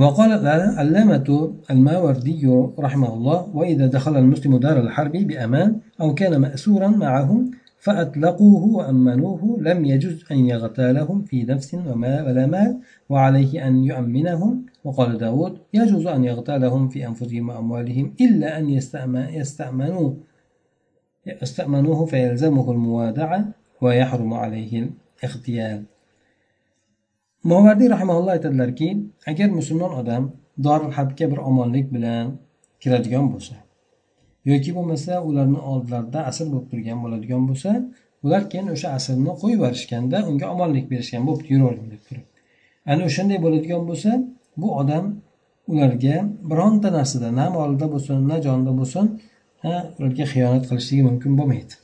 وقال 0.03 0.31
العلامة 0.41 1.29
الماوردي 1.73 2.45
رحمه 2.87 3.11
الله 3.17 3.39
وإذا 3.59 3.87
دخل 3.97 4.15
المسلم 4.23 4.53
دار 4.67 4.77
الحرب 4.85 5.13
بأمان 5.13 5.69
أو 6.01 6.09
كان 6.15 6.33
مأسورا 6.45 6.89
معهم 6.89 7.41
فأطلقوه 7.85 8.65
وأمنوه 8.77 9.43
لم 9.69 9.79
يجوز 9.93 10.25
أن 10.33 10.39
يغتالهم 10.53 11.19
في 11.29 11.45
نفس 11.45 11.75
ولا 11.75 12.47
مال 12.55 12.71
وعليه 13.13 13.53
أن 13.67 13.75
يؤمنهم 13.91 14.53
وقال 14.84 15.18
داود 15.18 15.54
يجوز 15.74 16.08
أن 16.08 16.24
يغتالهم 16.24 16.90
في 16.90 17.08
أنفسهم 17.08 17.50
وأموالهم 17.50 18.06
إلا 18.22 18.58
أن 18.60 18.70
يستأمنوا 19.40 20.10
يستأمنوه 21.42 22.06
فيلزمه 22.06 22.72
الموادعة 22.72 23.40
ويحرم 23.82 24.34
عليه 24.34 24.74
الاغتيال 25.24 25.84
movardiy 27.44 27.90
rahimaulloh 27.90 28.32
aytadilarki 28.32 28.90
agar 29.28 29.50
musulmon 29.50 29.92
odam 30.00 30.24
dorul 30.64 30.92
harbga 30.92 31.32
bir 31.32 31.38
omonlik 31.50 31.94
bilan 31.94 32.26
kiradigan 32.82 33.26
bo'lsa 33.34 33.56
yoki 34.52 34.72
bo'lmasa 34.78 35.14
ularni 35.30 35.60
oldilarida 35.72 36.20
asr 36.30 36.46
bo'lib 36.52 36.68
turgan 36.72 36.98
bo'ladigan 37.04 37.44
bo'lsa 37.50 37.72
ular 38.26 38.42
keyin 38.52 38.68
o'sha 38.76 38.90
asrni 38.98 39.34
qo'yib 39.42 39.56
yuborishganda 39.58 40.18
unga 40.30 40.46
omonlik 40.54 40.86
berishgan 40.92 41.24
bo'pti 41.30 41.50
yuravering 41.54 41.88
deb 41.94 42.02
turib 42.08 42.26
ana 42.92 43.02
o'shanday 43.10 43.40
bo'ladigan 43.46 43.82
bo'lsa 43.90 44.12
bu 44.57 44.69
odam 44.81 45.05
ularga 45.73 46.17
bironta 46.51 46.89
narsada 46.99 47.29
na 47.39 47.47
molida 47.57 47.87
bo'lsin 47.95 48.29
na 48.31 48.37
jonida 48.47 48.73
bo'lsin 48.81 49.07
ularga 49.99 50.25
xiyonat 50.33 50.65
qilishligi 50.69 51.03
mumkin 51.09 51.33
bo'lmaydi. 51.39 51.75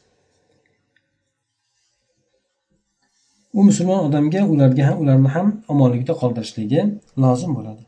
U 3.58 3.60
musulmon 3.68 4.00
odamga 4.08 4.40
ularga 4.52 4.82
ham 4.88 4.96
ularni 5.02 5.30
ham 5.36 5.48
omonlikda 5.72 6.14
qoldirishligi 6.22 6.80
lozim 7.22 7.52
bo'ladi. 7.58 7.82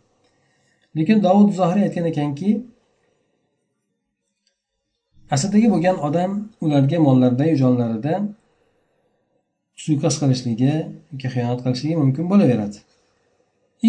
Lekin 0.97 1.19
dovud 1.27 1.51
zohiriy 1.59 1.85
aytgan 1.89 2.07
ekanki 2.13 2.51
asrdagi 5.35 5.69
bo'lgan 5.75 5.97
odam 6.09 6.33
ularga 6.65 6.99
mollarida 7.07 7.47
jonlarida 7.63 8.15
suiqasd 9.85 10.19
qilishligi 10.23 10.73
yoki 11.13 11.29
xiyonat 11.35 11.61
qilishligi 11.65 11.97
mumkin 12.03 12.25
bo'laveradi. 12.33 12.79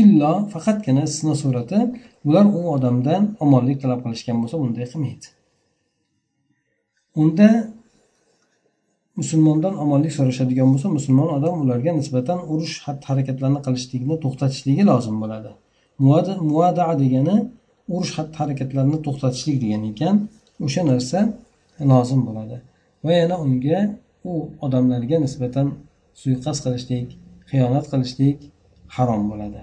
Illo 0.01 0.33
faqatgina 0.53 1.01
istisno 1.07 1.33
surati 1.43 1.79
ular 2.27 2.45
u 2.59 2.62
odamdan 2.75 3.21
omonlik 3.45 3.77
talab 3.83 4.00
qilishgan 4.05 4.38
bo'lsa 4.41 4.55
bunday 4.63 4.85
qilmaydi. 4.91 5.27
Unda 7.21 7.50
musulmondan 9.19 9.73
omonlik 9.83 10.13
so'rashadigan 10.17 10.67
bo'lsa 10.73 10.88
musulmon 10.97 11.29
odam 11.38 11.55
ularga 11.63 11.91
nisbatan 12.00 12.39
urush 12.53 12.75
xatti 12.85 13.05
harakatlarni 13.12 13.59
qilishlikni 13.65 14.15
to'xtatishligi 14.23 14.83
lozim 14.91 15.15
bo'ladi. 15.23 15.51
Muvada 16.50 16.85
degani 17.03 17.35
urush 17.93 18.13
xatti 18.17 18.35
harakatlarini 18.41 19.00
to'xtatishlik 19.05 19.57
degan 19.63 19.83
ekan. 19.91 20.15
O'sha 20.65 20.81
narsa 20.91 21.19
lozim 21.91 22.21
bo'ladi. 22.27 22.57
Va 23.05 23.13
yana 23.21 23.35
unga 23.45 23.79
u 24.31 24.33
odamlarga 24.65 25.17
nisbatan 25.25 25.67
suiqasd 26.21 26.62
qilishlik 26.65 27.07
xiyonat 27.51 27.85
qilishlik 27.91 28.38
harom 28.95 29.23
bo'ladi. 29.31 29.62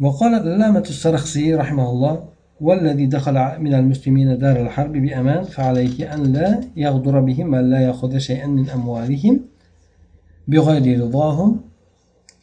وقال 0.00 0.34
العلامة 0.34 0.80
السرخسي 0.80 1.54
رحمه 1.54 1.90
الله 1.90 2.24
والذي 2.60 3.06
دخل 3.06 3.34
من 3.60 3.74
المسلمين 3.74 4.38
دار 4.38 4.62
الحرب 4.62 4.92
بأمان 4.92 5.42
فعليه 5.42 6.14
أن 6.14 6.32
لا 6.32 6.60
يغدر 6.76 7.20
بهم 7.20 7.54
أن 7.54 7.70
لا 7.70 7.80
يأخذ 7.80 8.18
شيئا 8.18 8.46
من 8.46 8.70
أموالهم 8.70 9.40
بغير 10.48 11.00
رضاهم 11.00 11.60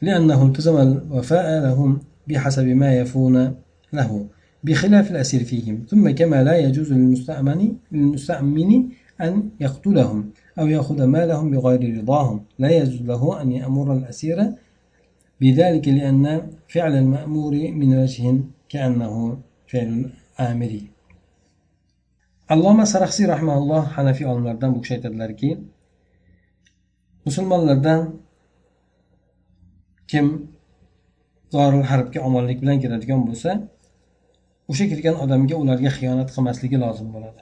لأنه 0.01 0.45
التزم 0.45 0.77
الوفاء 0.77 1.63
لهم 1.63 1.99
بحسب 2.27 2.67
ما 2.67 2.93
يفون 2.93 3.55
له 3.93 4.27
بخلاف 4.63 5.11
الأسير 5.11 5.43
فيهم. 5.43 5.85
ثم 5.89 6.09
كما 6.09 6.43
لا 6.43 6.57
يجوز 6.57 6.93
للمستأمن 6.93 7.71
للمستأمن 7.91 8.89
أن 9.21 9.49
يقتلهم 9.59 10.29
أو 10.59 10.67
يأخذ 10.67 11.03
مالهم 11.03 11.51
بغير 11.51 11.97
رضاهم 11.97 12.41
لا 12.59 12.69
يجوز 12.69 13.01
له 13.01 13.41
أن 13.41 13.51
يأمر 13.51 13.93
الأسير 13.93 14.53
بذلك 15.40 15.88
لأن 15.88 16.24
فعل 16.72 16.94
المأمور 17.02 17.52
من 17.80 17.90
وجه 18.00 18.24
كأنه 18.72 19.14
فعل 19.70 19.88
الآمر 20.38 20.72
alloma 22.54 22.84
saraxsiy 22.92 23.26
rahmaulloh 23.34 23.82
hanafiy 23.96 24.26
olimlardan 24.32 24.70
bu 24.74 24.78
kishi 24.82 24.94
aytadilarki 24.96 25.50
musulmonlardan 27.26 28.00
kim 30.10 30.26
zoril 31.54 31.84
harbga 31.90 32.20
omonlik 32.28 32.58
bilan 32.62 32.76
kiradigan 32.82 33.20
bo'lsa 33.28 33.50
o'sha 34.70 34.84
kirgan 34.92 35.16
odamga 35.24 35.54
ularga 35.62 35.90
xiyonat 35.96 36.28
qilmasligi 36.34 36.76
lozim 36.84 37.08
bo'ladi 37.14 37.40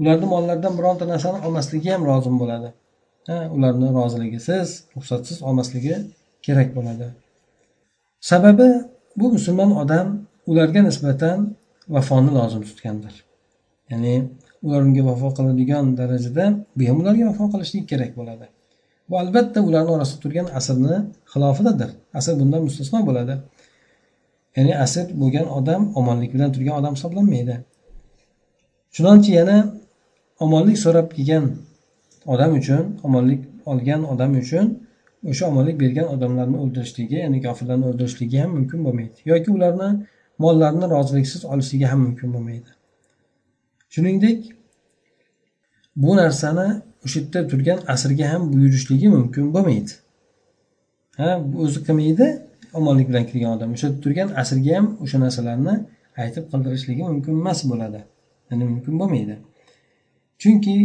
ularni 0.00 0.26
mollaridan 0.34 0.74
bironta 0.78 1.04
narsani 1.12 1.38
olmasligi 1.46 1.88
ham 1.94 2.02
lozim 2.10 2.34
bo'ladi 2.42 2.68
ha 3.28 3.36
ularni 3.56 3.88
roziligisiz 3.98 4.68
ruxsatsiz 4.96 5.36
olmasligi 5.48 5.94
kerak 6.45 6.69
bo'ladi. 6.77 7.07
Sababi 8.29 8.69
bu 9.19 9.25
musulmon 9.35 9.71
odam 9.81 10.07
ularga 10.49 10.81
nisbatan 10.89 11.37
vafoni 11.95 12.31
lozim 12.37 12.61
tutgandir. 12.69 13.15
Ya'ni 13.89 14.13
ular 14.65 14.81
unga 14.87 15.03
vafo 15.09 15.29
qiladigan 15.37 15.85
darajada 15.99 16.45
bu 16.77 16.83
ham 16.89 16.97
ularga 17.01 17.23
vafo 17.31 17.45
qilishlik 17.53 17.85
kerak 17.91 18.11
bo'ladi. 18.19 18.45
Bu 19.09 19.15
albatta 19.23 19.59
ularni 19.67 19.91
orasida 19.95 20.19
turgan 20.23 20.47
asrni 20.59 20.97
xilofidadir. 21.33 21.89
Asr 22.19 22.33
bundan 22.41 22.61
mustasno 22.67 22.99
bo'ladi. 23.09 23.35
Ya'ni 24.57 24.73
asr 24.85 25.05
bo'lgan 25.21 25.47
odam 25.57 25.81
omonlik 25.99 26.31
bilan 26.35 26.49
turgan 26.55 26.75
odam 26.81 26.93
hisoblanmaydi. 26.97 27.55
Chunonchi 28.95 29.31
yana 29.39 29.57
omonlik 30.45 30.77
so'rab 30.83 31.07
kelgan 31.17 31.45
odam 32.33 32.51
uchun 32.59 32.83
omonlik 33.07 33.41
olgan 33.71 34.01
odam 34.13 34.31
uchun 34.41 34.65
o'sha 35.31 35.47
omonlik 35.51 35.79
bergan 35.83 36.07
odamlarni 36.15 36.57
o'ldirishligi 36.63 37.17
ya'ni 37.23 37.39
kofirlarni 37.45 37.85
o'ldirishligi 37.91 38.37
ham 38.41 38.51
mumkin 38.57 38.79
bo'lmaydi. 38.85 39.17
Yoki 39.31 39.51
ularni 39.51 39.89
mollarini 40.43 40.87
roziliksiz 40.95 41.45
olishligi 41.45 41.85
ham 41.91 41.99
mumkin 42.07 42.33
bo'lmaydi. 42.35 42.69
Shuningdek 43.93 44.39
bu 45.95 46.15
narsani 46.21 46.67
o'sha 47.05 47.19
yerda 47.19 47.47
turgan 47.51 47.79
asrga 47.93 48.25
ham 48.33 48.43
buyurishligi 48.53 49.07
mumkin 49.17 49.45
bo'lmaydi. 49.55 49.91
Ha 51.19 51.29
o'zi 51.63 51.79
qilmaydi 51.87 52.27
omonlik 52.79 53.07
bilan 53.09 53.25
kirgan 53.29 53.51
odam. 53.57 53.69
O'sha 53.75 53.87
yerda 53.87 54.01
turgan 54.05 54.29
asrga 54.41 54.71
ham 54.77 54.87
o'sha 55.03 55.17
narsalarni 55.25 55.75
aytib 56.23 56.45
qildirishligi 56.51 57.03
mumkin 57.11 57.33
emas 57.41 57.59
bo'ladi. 57.71 58.01
Ya'ni 58.49 58.63
mumkin 58.73 58.93
bo'lmaydi. 59.01 59.35
Chunki 60.41 60.75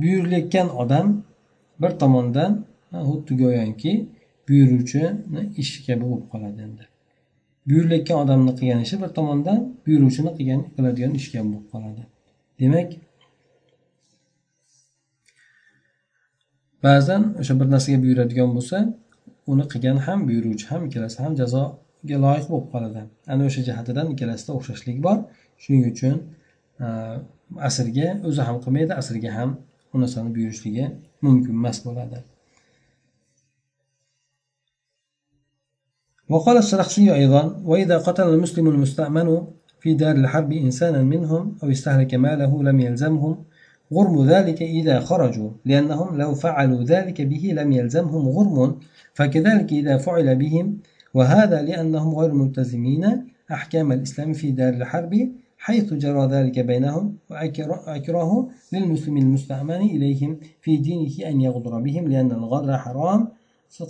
buyurilayotgan 0.00 0.68
odam 0.82 1.06
bir 1.82 1.92
tomondan 2.02 2.52
xuddi 3.08 3.32
go'yoki 3.42 3.92
buyuruvchini 4.48 5.42
ishi 5.62 5.78
kabi 5.86 6.04
bo'lib 6.10 6.26
qoladi 6.32 6.60
endi. 6.66 6.84
Buyurilayotgan 7.68 8.18
odamni 8.24 8.52
qilgan 8.58 8.80
ishi 8.86 8.96
bir 9.02 9.10
tomondan 9.18 9.58
buyuruvchini 9.86 10.30
qilgan 10.38 10.60
qiladigan 10.76 11.12
ishi 11.18 11.28
kabi 11.34 11.48
bo'lib 11.52 11.68
qoladi. 11.74 12.02
Demak 12.60 12.90
ba'zan 16.86 17.22
o'sha 17.40 17.54
bir 17.60 17.68
narsaga 17.74 17.98
buyuradigan 18.04 18.50
bo'lsa 18.56 18.78
uni 19.52 19.64
qilgan 19.72 19.98
ham 20.06 20.18
buyuruvchi 20.28 20.66
ham 20.70 20.80
ikkalasi 20.88 21.18
ham 21.24 21.32
jazoga 21.40 22.16
loyiq 22.24 22.46
bo'lib 22.52 22.68
qoladi. 22.74 23.00
Ana 23.32 23.42
o'sha 23.48 23.60
jihatidan 23.68 24.06
ikkalasida 24.14 24.50
o'xshashlik 24.58 24.98
bor. 25.06 25.18
Shuning 25.62 25.84
uchun 25.92 26.16
asrga 27.68 28.08
o'zi 28.28 28.42
ham 28.48 28.56
qilmaydi 28.64 28.92
asrga 29.00 29.30
ham 29.38 29.50
u 29.94 29.98
narsani 30.02 30.34
buyurishligi 30.34 30.84
mumkin 31.22 31.54
emas 31.60 31.78
bo'ladi 31.86 32.18
وقال 36.28 36.56
السرخسي 36.56 37.14
أيضا 37.14 37.42
وإذا 37.64 37.98
قتل 37.98 38.28
المسلم 38.34 38.68
المستأمن 38.68 39.28
في 39.80 39.94
دار 39.94 40.16
الحرب 40.16 40.52
إنسانا 40.52 41.02
منهم 41.02 41.42
أو 41.62 41.70
استهلك 41.70 42.14
ماله 42.14 42.62
لم 42.62 42.80
يلزمهم 42.80 43.44
غرم 43.92 44.26
ذلك 44.26 44.62
إذا 44.62 45.00
خرجوا 45.00 45.50
لأنهم 45.64 46.16
لو 46.16 46.34
فعلوا 46.34 46.82
ذلك 46.84 47.22
به 47.22 47.52
لم 47.58 47.72
يلزمهم 47.72 48.28
غرم 48.28 48.78
فكذلك 49.14 49.72
إذا 49.72 49.96
فعل 49.96 50.36
بهم 50.36 50.78
وهذا 51.14 51.62
لأنهم 51.62 52.14
غير 52.14 52.32
ملتزمين 52.32 53.04
أحكام 53.52 53.92
الإسلام 53.92 54.32
في 54.32 54.50
دار 54.50 54.74
الحرب 54.74 55.28
حيث 55.66 55.94
جرى 55.94 56.26
ذلك 56.26 56.58
بينهم 56.58 57.16
وأكره 57.30 58.48
للمسلم 58.72 59.16
المستأمن 59.16 59.80
إليهم 59.94 60.38
في 60.60 60.76
دينه 60.76 61.28
أن 61.28 61.40
يغدر 61.40 61.80
بهم 61.80 62.08
لأن 62.08 62.32
الغدر 62.32 62.78
حرام. 62.78 63.28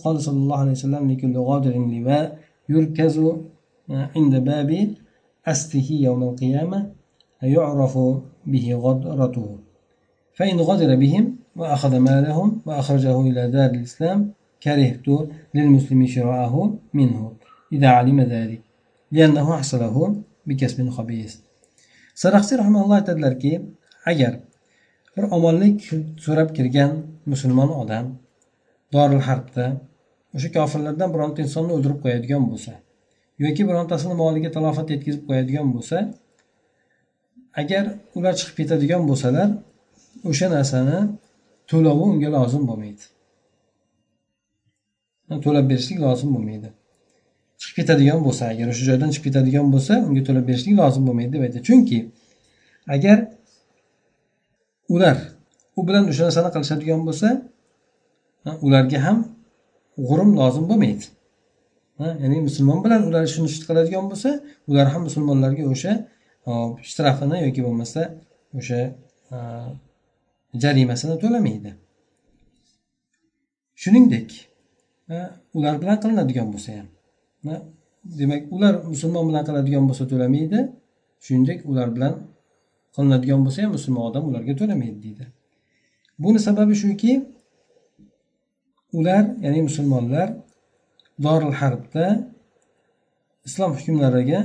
قال 0.05 0.21
صلى 0.21 0.37
الله 0.37 0.59
عليه 0.59 0.71
وسلم 0.71 1.11
لكل 1.11 1.39
غادر 1.39 1.75
لواء 1.95 2.39
يركز 2.69 3.17
عند 3.91 4.35
باب 4.37 4.95
أسته 5.47 5.89
يوم 5.91 6.23
القيامة 6.23 6.91
يعرف 7.43 7.99
به 8.47 8.75
غدرته. 8.75 9.59
فإن 10.35 10.57
غدر 10.61 10.97
بهم 10.97 11.37
وأخذ 11.57 11.99
مالهم 11.99 12.61
وأخرجه 12.67 13.21
إلى 13.21 13.51
دار 13.51 13.71
الإسلام 13.71 14.33
كرهت 14.63 15.07
للمسلم 15.55 16.07
شراءه 16.07 16.75
منه. 16.95 17.33
إذا 17.73 17.89
علم 17.89 18.21
ذلك 18.21 18.61
لأنه 19.13 19.57
حصله 19.57 20.17
بكسب 20.47 20.89
خبيث. 20.89 21.37
Saraxsiy 22.23 22.57
rahmanalloh 22.63 22.97
aytadilarki 23.01 23.53
agar 24.11 24.33
bir 25.15 25.25
omonlik 25.37 25.79
so'rab 26.25 26.51
kirgan 26.57 26.93
musulmon 27.33 27.71
odam 27.83 28.07
doril 28.95 29.23
harbda 29.29 29.67
o'sha 30.37 30.49
kofirlardan 30.57 31.09
bironta 31.15 31.39
insonni 31.47 31.73
o'ldirib 31.77 31.99
qo'yadigan 32.05 32.43
bo'lsa 32.51 32.73
yoki 33.45 33.63
birontasini 33.71 34.15
moliga 34.23 34.51
talofat 34.57 34.89
yetkazib 34.95 35.23
qo'yadigan 35.29 35.67
bo'lsa 35.75 35.99
agar 37.63 37.85
ular 38.17 38.35
chiqib 38.39 38.57
ketadigan 38.61 39.03
bo'lsalar 39.11 39.49
o'sha 40.31 40.47
narsani 40.57 40.99
to'lovi 41.71 42.03
unga 42.13 42.31
lozim 42.37 42.63
bo'lmaydi. 42.71 43.05
To'lab 45.45 45.65
berishlik 45.71 45.99
lozim 46.07 46.31
bo'lmaydi. 46.35 46.69
Chiqib 47.65 47.77
ketadigan 47.81 48.21
bo'lsa 48.27 48.43
agar 48.53 48.67
o'sha 48.73 48.85
joydan 48.91 49.11
chiqib 49.15 49.27
ketadigan 49.29 49.67
bo'lsa 49.75 49.95
unga 50.09 50.23
to'lab 50.29 50.45
berishlik 50.51 50.75
lozim 50.81 51.03
bo'lmaydi 51.09 51.31
deb 51.35 51.43
aytadi 51.47 51.65
chunki 51.69 51.99
agar 52.97 53.19
ular 54.95 55.17
u 55.79 55.81
bilan 55.89 56.05
o'sha 56.11 56.23
narsani 56.29 56.51
qilishadigan 56.55 57.01
bo'lsa 57.09 57.29
ularga 58.67 58.99
ham 59.07 59.19
g'urum 60.09 60.31
lozim 60.41 60.65
bo'lmaydi. 60.71 61.05
Ya'ni 62.23 62.41
musulmon 62.49 62.79
bilan 62.85 63.01
ular 63.09 63.25
shuni 63.35 63.49
qiladigan 63.69 64.05
bo'lsa 64.11 64.31
ular 64.71 64.87
ham 64.93 65.03
musulmonlarga 65.09 65.65
o'sha 65.75 65.93
shtrafini 66.91 67.39
yoki 67.47 67.61
bo'lmasa 67.67 68.01
o'sha 68.59 68.81
jarimasini 70.63 71.17
to'lamaydi. 71.23 71.71
Shuningdek 73.83 74.29
ular 75.57 75.75
bilan 75.83 75.97
qilinadigan 76.03 76.49
bo'lsa 76.55 76.71
ham 76.79 76.89
demak 78.19 78.43
ular 78.55 78.75
musulmon 78.93 79.25
bilan 79.29 79.45
qiladigan 79.49 79.85
bo'lsa 79.89 80.05
to'lamaydi. 80.13 80.59
Shuningdek 81.25 81.59
ular 81.71 81.89
bilan 81.97 82.15
qilinadigan 82.95 83.41
bo'lsa 83.45 83.59
ham 83.65 83.73
musulmon 83.77 84.03
odam 84.11 84.25
ularga 84.31 84.55
to'lamaydi 84.61 84.99
deydi. 85.05 85.25
Buni 86.25 86.39
sababi 86.47 86.75
shuki 86.83 87.13
ular 88.99 89.25
ya'ni 89.45 89.61
musulmonlar 89.69 90.29
doril 91.27 91.55
harbda 91.61 92.07
islom 93.49 93.73
hukmlariga 93.79 94.41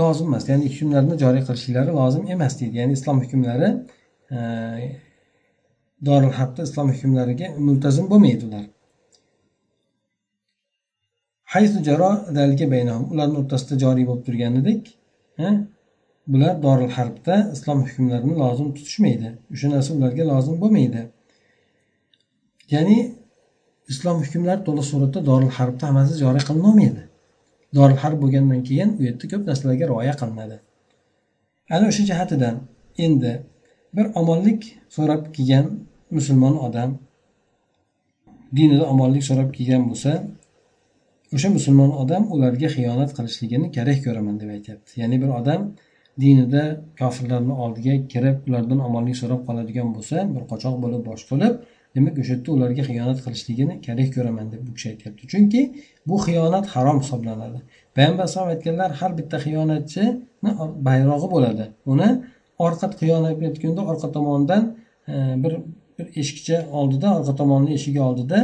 lozim 0.00 0.26
emas. 0.30 0.44
Ya'ni 0.50 0.66
hukmlarni 0.72 1.14
joriy 1.22 1.42
qilishlari 1.48 1.92
lozim 2.00 2.24
emas 2.34 2.52
deydi. 2.60 2.74
Ya'ni 2.80 2.92
islom 2.98 3.18
hukmlari 3.24 3.68
e, 4.34 4.38
doril 6.08 6.32
harbda 6.38 6.62
islom 6.68 6.88
hukmlariga 6.94 7.46
multazim 7.68 8.04
bo'lmaydi 8.12 8.44
ular. 8.48 8.64
Ularni 13.12 13.36
o'rtasida 13.42 13.74
joriy 13.84 14.04
bo'lib 14.08 14.24
turganidek 14.28 14.82
bular 16.32 16.54
doril 16.66 16.90
harbda 16.98 17.34
islom 17.54 17.78
hukmlarini 17.86 18.34
lozim 18.42 18.68
tutishmaydi. 18.76 19.28
O'sha 19.54 19.68
narsa 19.74 19.90
ularga 19.98 20.24
lozim 20.32 20.56
bo'lmaydi. 20.62 21.02
Ya'ni 22.74 22.98
islom 23.92 24.18
hukmlari 24.24 24.60
to'liq 24.68 24.86
suratda 24.92 25.20
doril 25.30 25.52
harbda 25.58 25.84
hammasi 25.88 26.18
joriy 26.22 26.42
qilinolmaydi. 26.48 27.02
Doril 27.78 27.98
harb 28.02 28.18
bo'lgandan 28.22 28.60
keyin 28.68 28.90
u 28.98 29.00
yerda 29.08 29.24
ko'p 29.32 29.42
narsalarga 29.48 29.84
rioya 29.92 30.14
qilinadi. 30.20 30.56
Ana 31.74 31.84
o'sha 31.90 32.02
jihatidan 32.10 32.54
endi 33.06 33.32
bir 33.96 34.06
omonlik 34.20 34.60
so'rab 34.96 35.22
kelgan 35.36 35.66
musulmon 36.16 36.54
odam 36.66 36.90
dinida 38.56 38.84
omonlik 38.92 39.24
so'rab 39.30 39.50
kelgan 39.56 39.82
bo'lsa 39.90 40.12
o'sha 41.34 41.48
musulmon 41.56 41.90
odam 42.02 42.24
ularga 42.34 42.68
xiyonat 42.76 43.10
qilishligini 43.16 43.68
kerak 43.76 43.98
ko'raman 44.06 44.36
deb 44.40 44.50
aytyapti. 44.56 45.00
Ya'ni 45.00 45.16
bir 45.22 45.30
odam 45.40 45.60
dinida 46.22 46.64
kofirlarni 47.00 47.54
oldiga 47.64 47.94
kirib 48.12 48.48
ulardan 48.48 48.80
omonlik 48.88 49.16
so'rab 49.22 49.40
qoladigan 49.48 49.88
bo'lsa 49.96 50.16
bir 50.34 50.42
qochoq 50.50 50.76
bo'lib 50.84 51.02
bosh 51.10 51.24
qilib 51.30 51.54
demak 51.96 52.18
o'sha 52.22 52.34
yerda 52.34 52.50
ularga 52.56 52.82
xiyonat 52.90 53.18
qilishligini 53.24 53.74
kerak 53.86 54.08
ko'raman 54.16 54.46
deb 54.52 54.62
bu 54.66 54.70
kishi 54.76 54.88
aytyapti. 54.92 55.22
Chunki 55.32 55.60
bu 56.08 56.16
xiyonat 56.26 56.66
harom 56.74 56.98
hisoblanadi. 57.02 57.58
Payg'ambar 57.96 58.24
alayhisalom 58.24 58.50
aytganlar 58.54 58.90
har 59.00 59.12
bitta 59.18 59.36
xiyonatchini 59.46 60.50
bayrog'i 60.88 61.28
bo'ladi. 61.34 61.64
Uni 61.92 62.08
orqa 62.66 62.86
xiyonat 63.00 63.32
qilayotganda 63.38 63.82
orqa 63.90 64.08
tomondan 64.16 64.62
e, 65.12 65.14
bir 65.42 65.54
bir 65.98 66.06
eshikcha 66.20 66.58
oldida 66.78 67.08
orqa 67.18 67.34
tomonni 67.40 67.70
eshigi 67.78 68.00
oldida 68.08 68.38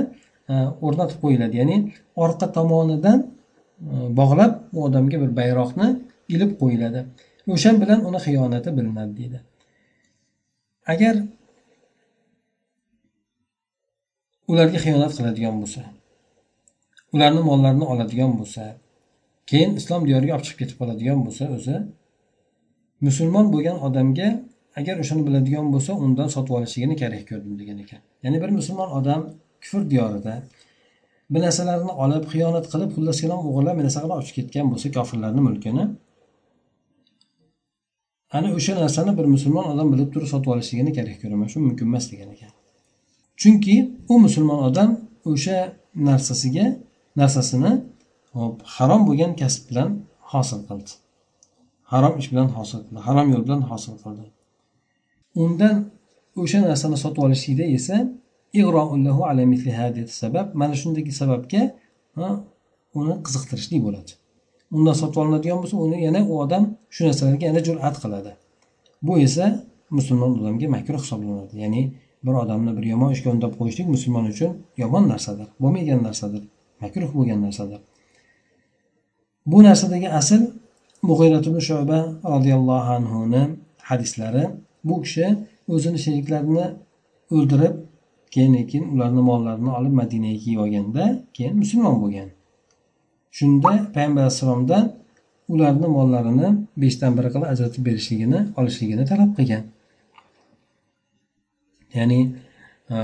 E, 0.52 0.54
o'rnatib 0.86 1.18
qo'yiladi. 1.24 1.54
Ya'ni 1.60 1.76
orqa 2.24 2.46
tomonidan 2.56 3.18
e, 3.22 3.94
bog'lab 4.20 4.52
u 4.76 4.84
odamga 4.88 5.16
bir 5.22 5.30
bayroqni 5.40 5.88
ilib 6.34 6.52
qo'yiladi. 6.60 7.00
O'shan 7.54 7.74
bilan 7.82 8.00
uni 8.08 8.18
xiyonati 8.26 8.70
bilinadi 8.78 9.12
deydi. 9.20 9.38
Agar 10.92 11.14
ularga 14.50 14.78
xiyonat 14.84 15.12
qiladigan 15.18 15.56
bo'lsa 15.62 15.82
ularni 17.14 17.42
mollarini 17.50 17.86
oladigan 17.92 18.32
bo'lsa 18.40 18.62
keyin 19.50 19.70
islom 19.80 20.02
diyoriga 20.08 20.32
olib 20.36 20.46
chiqib 20.46 20.60
ketib 20.62 20.76
qoladigan 20.80 21.18
bo'lsa 21.26 21.44
o'zi 21.56 21.76
musulmon 23.06 23.46
bo'lgan 23.54 23.76
odamga 23.88 24.28
agar 24.80 24.96
o'shani 25.02 25.22
biladigan 25.28 25.66
bo'lsa 25.74 25.92
undan 26.04 26.28
sotib 26.34 26.54
olishligini 26.58 26.96
kerak 27.02 27.22
ko'rdim 27.30 27.54
degan 27.60 27.78
ekan. 27.84 28.00
Ya'ni 28.24 28.38
bir 28.42 28.50
musulmon 28.58 28.90
odam 28.98 29.20
kufr 29.62 29.82
diyorida. 29.92 30.34
Bir 31.32 31.40
narsalarni 31.46 31.92
olib 32.04 32.24
xiyonat 32.32 32.66
qilib 32.72 32.90
xullas 32.96 33.18
kalom 33.22 33.40
o'g'irlab 33.48 33.74
bir 33.78 33.84
narsa 33.86 33.98
qilib 34.02 34.14
olib 34.16 34.26
chiqib 34.28 34.44
ketgan 34.46 34.66
bo'lsa 34.72 34.88
kofirlarni 34.96 35.40
mulkini. 35.48 35.84
Ana 38.36 38.48
o'sha 38.58 38.72
narsani 38.82 39.12
bir 39.18 39.26
musulmon 39.34 39.66
odam 39.72 39.88
bilib 39.92 40.08
turib 40.14 40.28
sotib 40.32 40.50
olishligini 40.54 40.92
kerak 40.98 41.16
ko'raman. 41.22 41.48
Shu 41.52 41.58
mumkin 41.66 41.86
emas 41.90 42.06
degan 42.12 42.28
ekan. 42.34 42.52
Chunki 43.40 43.76
u 44.12 44.14
musulmon 44.24 44.60
odam 44.68 44.90
o'sha 45.30 45.58
narsasiga 46.08 46.66
narsasini 47.20 47.72
harom 48.76 49.02
bo'lgan 49.08 49.32
kasb 49.40 49.62
bilan 49.70 49.88
hosil 50.32 50.60
qildi. 50.68 50.92
Harom 51.92 52.14
ish 52.20 52.28
bilan 52.32 52.48
hosil 52.56 52.80
qildi 52.84 53.00
harom 53.08 53.26
yo'l 53.32 53.42
bilan 53.46 53.62
hosil 53.70 53.94
qildi. 54.04 54.24
Undan 55.42 55.76
o'sha 56.42 56.58
narsani 56.68 56.96
sotib 57.04 57.20
olishlikda 57.26 57.64
esa 57.78 57.96
sabab. 60.20 60.46
Mana 60.60 60.74
shundagi 60.74 61.12
sababga 61.20 61.62
uni 62.98 63.14
qiziqtirishlik 63.26 63.80
bo'ladi. 63.86 64.12
Undan 64.76 64.94
sotib 65.00 65.18
olinadigan 65.22 65.58
bo'lsa 65.62 65.76
uni 65.86 65.98
yana 66.06 66.20
u 66.30 66.34
odam 66.44 66.64
shu 66.94 67.00
narsalarga 67.06 67.44
yana 67.50 67.60
jur'at 67.68 67.96
qiladi. 68.02 68.32
Bu 69.06 69.18
esa 69.26 69.44
musulmon 69.98 70.30
odamga 70.40 70.68
makruh 70.76 71.00
hisoblanadi. 71.04 71.54
Ya'ni 71.64 71.82
bir 72.24 72.34
odamni 72.42 72.72
bir 72.76 72.84
yomon 72.92 73.10
ishga 73.16 73.28
undab 73.34 73.52
qo'yishlik 73.58 73.86
musulmon 73.94 74.24
uchun 74.32 74.50
yomon 74.82 75.04
narsadir 75.12 75.48
bo'lmaydigan 75.62 76.00
narsadir 76.08 76.42
makruh 76.82 77.10
bo'lgan 77.16 77.40
narsadir. 77.46 77.80
Bu 79.50 79.58
narsadagi 79.68 80.08
asl 80.20 80.42
mug'irat 81.08 81.44
ibn 81.50 81.60
shoba 81.68 81.98
roziyallohu 82.34 82.90
anhuni 82.98 83.42
hadislari. 83.88 84.44
Bu 84.88 84.94
kishi 85.04 85.26
o'zini 85.74 85.98
sheriklarini 86.04 86.66
o'ldirib 87.36 87.74
keyin 88.34 88.52
lekin 88.58 88.82
ularni 88.94 89.22
mollarini 89.30 89.70
olib 89.78 89.94
madinaga 90.00 90.38
kelib 90.44 90.60
olganda 90.64 91.04
keyin 91.36 91.54
musulmon 91.62 91.96
bo'lgan. 92.02 92.28
Shunda 93.38 93.72
payg'ambar 93.94 94.22
alayhissalomdan 94.22 94.84
ularni 95.54 95.88
mollarini 95.96 96.48
beshdan 96.82 97.12
biri 97.18 97.28
qilib 97.34 97.48
ajratib 97.52 97.82
berishligini 97.88 98.38
olishligini 98.58 99.04
talab 99.10 99.30
qilgan. 99.38 99.64
Ya'ni 101.96 102.20
e, 102.94 102.96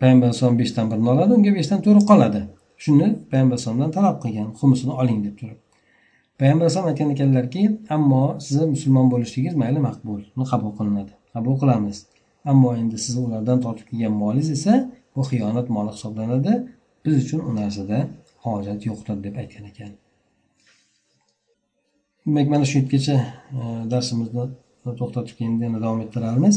payg'ambar 0.00 0.26
alayhisalom 0.28 0.58
beshdan 0.62 0.86
birini 0.90 1.08
oladi 1.14 1.32
unga 1.38 1.52
beshdan 1.58 1.78
to'ri 1.86 2.00
qoladi. 2.10 2.42
Shuni 2.84 3.08
payg'ambar 3.30 3.54
alayhisalomdan 3.54 3.90
talab 3.98 4.16
qilgan 4.24 4.48
xumusini 4.60 4.92
oling 5.02 5.20
deb 5.26 5.34
turib. 5.40 5.58
Payg'ambar 6.40 6.64
alayhisalom 6.64 6.88
aytgan 6.92 7.08
ekanlarki 7.14 7.62
ammo 7.96 8.22
sizni 8.46 8.66
musulmon 8.74 9.06
bo'lishligingiz 9.12 9.54
mayli 9.62 9.80
maqbul 9.88 10.20
qabul 10.50 10.72
qilinadi 10.78 11.12
qabul 11.34 11.56
qilamiz. 11.62 11.98
Ammo 12.50 12.70
endi 12.80 12.98
siz 13.06 13.14
ulardan 13.24 13.58
tortib 13.64 13.86
kelgan 13.90 14.14
molingiz 14.22 14.50
esa 14.58 14.74
bu 15.16 15.20
xiyonat 15.30 15.66
moli 15.76 15.90
hisoblanadi. 15.96 16.52
Biz 17.04 17.14
uchun 17.24 17.40
u 17.48 17.50
narsada 17.60 17.98
hojat 18.44 18.80
yo'qdir 18.88 19.16
deb 19.24 19.34
aytgan 19.42 19.64
ekan. 19.70 19.90
Demak 22.26 22.46
mana 22.52 22.64
shu 22.70 22.76
yergacha 22.78 23.16
e, 23.58 23.60
darsimizni 23.92 24.44
to'xtatib 25.00 25.38
endi 25.46 25.62
yana 25.68 25.78
davom 25.84 26.00
ettiramiz 26.04 26.56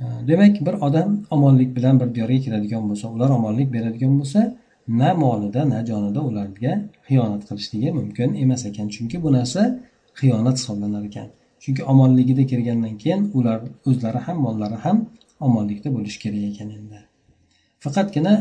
e, 0.00 0.04
demak 0.28 0.54
bir 0.66 0.74
odam 0.86 1.10
omonlik 1.36 1.70
bilan 1.76 1.94
bir 2.00 2.08
diyorga 2.16 2.38
kiradigan 2.44 2.82
bo'lsa 2.90 3.06
ular 3.14 3.30
omonlik 3.38 3.68
beradigan 3.76 4.14
bo'lsa 4.20 4.40
na 5.00 5.10
molida 5.22 5.62
na 5.72 5.78
jonida 5.88 6.20
ularga 6.28 6.72
xiyonat 7.08 7.42
qilishligi 7.48 7.90
mumkin 7.98 8.28
emas 8.44 8.62
ekan. 8.70 8.86
Chunki 8.94 9.16
bu 9.24 9.28
narsa 9.38 9.62
xiyonat 10.20 10.56
hisoblanar 10.60 11.04
ekan. 11.10 11.28
Chunki 11.62 11.82
omonligida 11.92 12.42
kirgandan 12.50 12.94
keyin 13.02 13.20
ular 13.38 13.58
o'zlari 13.88 14.20
ham 14.26 14.36
mollari 14.46 14.78
ham 14.84 14.96
omonlikda 15.46 15.88
bo'lishi 15.96 16.18
kerak 16.24 16.42
ekan 16.50 16.68
endi. 16.78 16.98
Faqatgina 17.84 18.34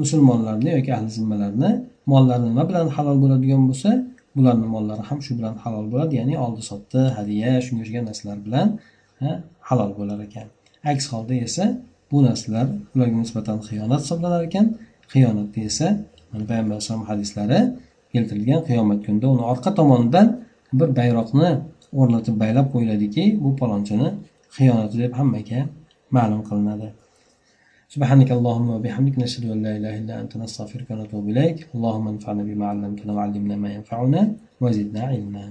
musulmonlarni 0.00 0.70
yoki 0.76 0.90
ahli 0.96 1.10
zimmalarni 1.16 1.70
mollari 2.12 2.42
nima 2.50 2.62
bilan 2.70 2.86
halol 2.96 3.18
bo'ladigan 3.22 3.62
bo'lsa 3.68 3.90
bularni 4.36 4.66
mollari 4.74 5.02
ham 5.08 5.18
shu 5.24 5.32
bilan 5.38 5.54
halol 5.62 5.86
bo'ladi 5.92 6.12
ya'ni 6.20 6.34
oldi 6.44 6.62
sotdi 6.70 7.00
hadya 7.18 7.50
shunga 7.64 7.82
o'xshagan 7.84 8.04
narsalar 8.10 8.38
bilan 8.46 8.68
halol 9.68 9.92
bo'lar 9.98 10.18
ekan. 10.28 10.46
Aks 10.92 11.04
holda 11.12 11.34
esa 11.46 11.64
bu 12.10 12.18
narsalar 12.28 12.66
ularga 12.94 13.18
nisbatan 13.24 13.58
xiyonat 13.68 14.00
hisoblanar 14.04 14.42
ekan. 14.48 14.66
Xiyonatda 15.12 15.60
esa 15.70 15.86
mana 16.30 16.44
payg'ambar 16.50 16.74
alayhisalom 16.76 17.04
hadislari 17.10 17.60
keltirilgan 18.12 18.60
qiyomat 18.68 19.00
kunida 19.06 19.26
uni 19.34 19.44
orqa 19.52 19.70
tomonidan 19.78 20.26
bir 20.78 20.88
bayroqni 20.98 21.50
o'rnatib 21.99 22.35
baylab 22.43 22.67
qo'yiladiki 22.73 23.23
bu 23.43 23.49
palonchini 23.59 24.07
xiyonati 24.55 24.95
deb 25.03 25.13
hammaga 25.19 25.59
ma'lum 26.17 26.41
qilinadi 26.49 26.89
سبحانك 27.95 28.29
اللهم 28.37 28.67
وبحمدك 28.75 29.15
نشهد 29.23 29.45
أن 29.53 29.59
لا 29.65 29.71
إله 29.77 29.93
إلا 30.01 30.13
أنت 30.21 30.33
نستغفرك 30.41 30.87
ونتوب 30.91 31.25
إليك 31.31 31.57
اللهم 31.75 32.05
انفعنا 32.13 32.43
بما 32.49 32.65
علمتنا 32.71 33.11
وعلمنا 33.17 33.55
ما 33.63 33.69
ينفعنا 33.77 34.21
وزدنا 34.63 35.01
علما 35.11 35.45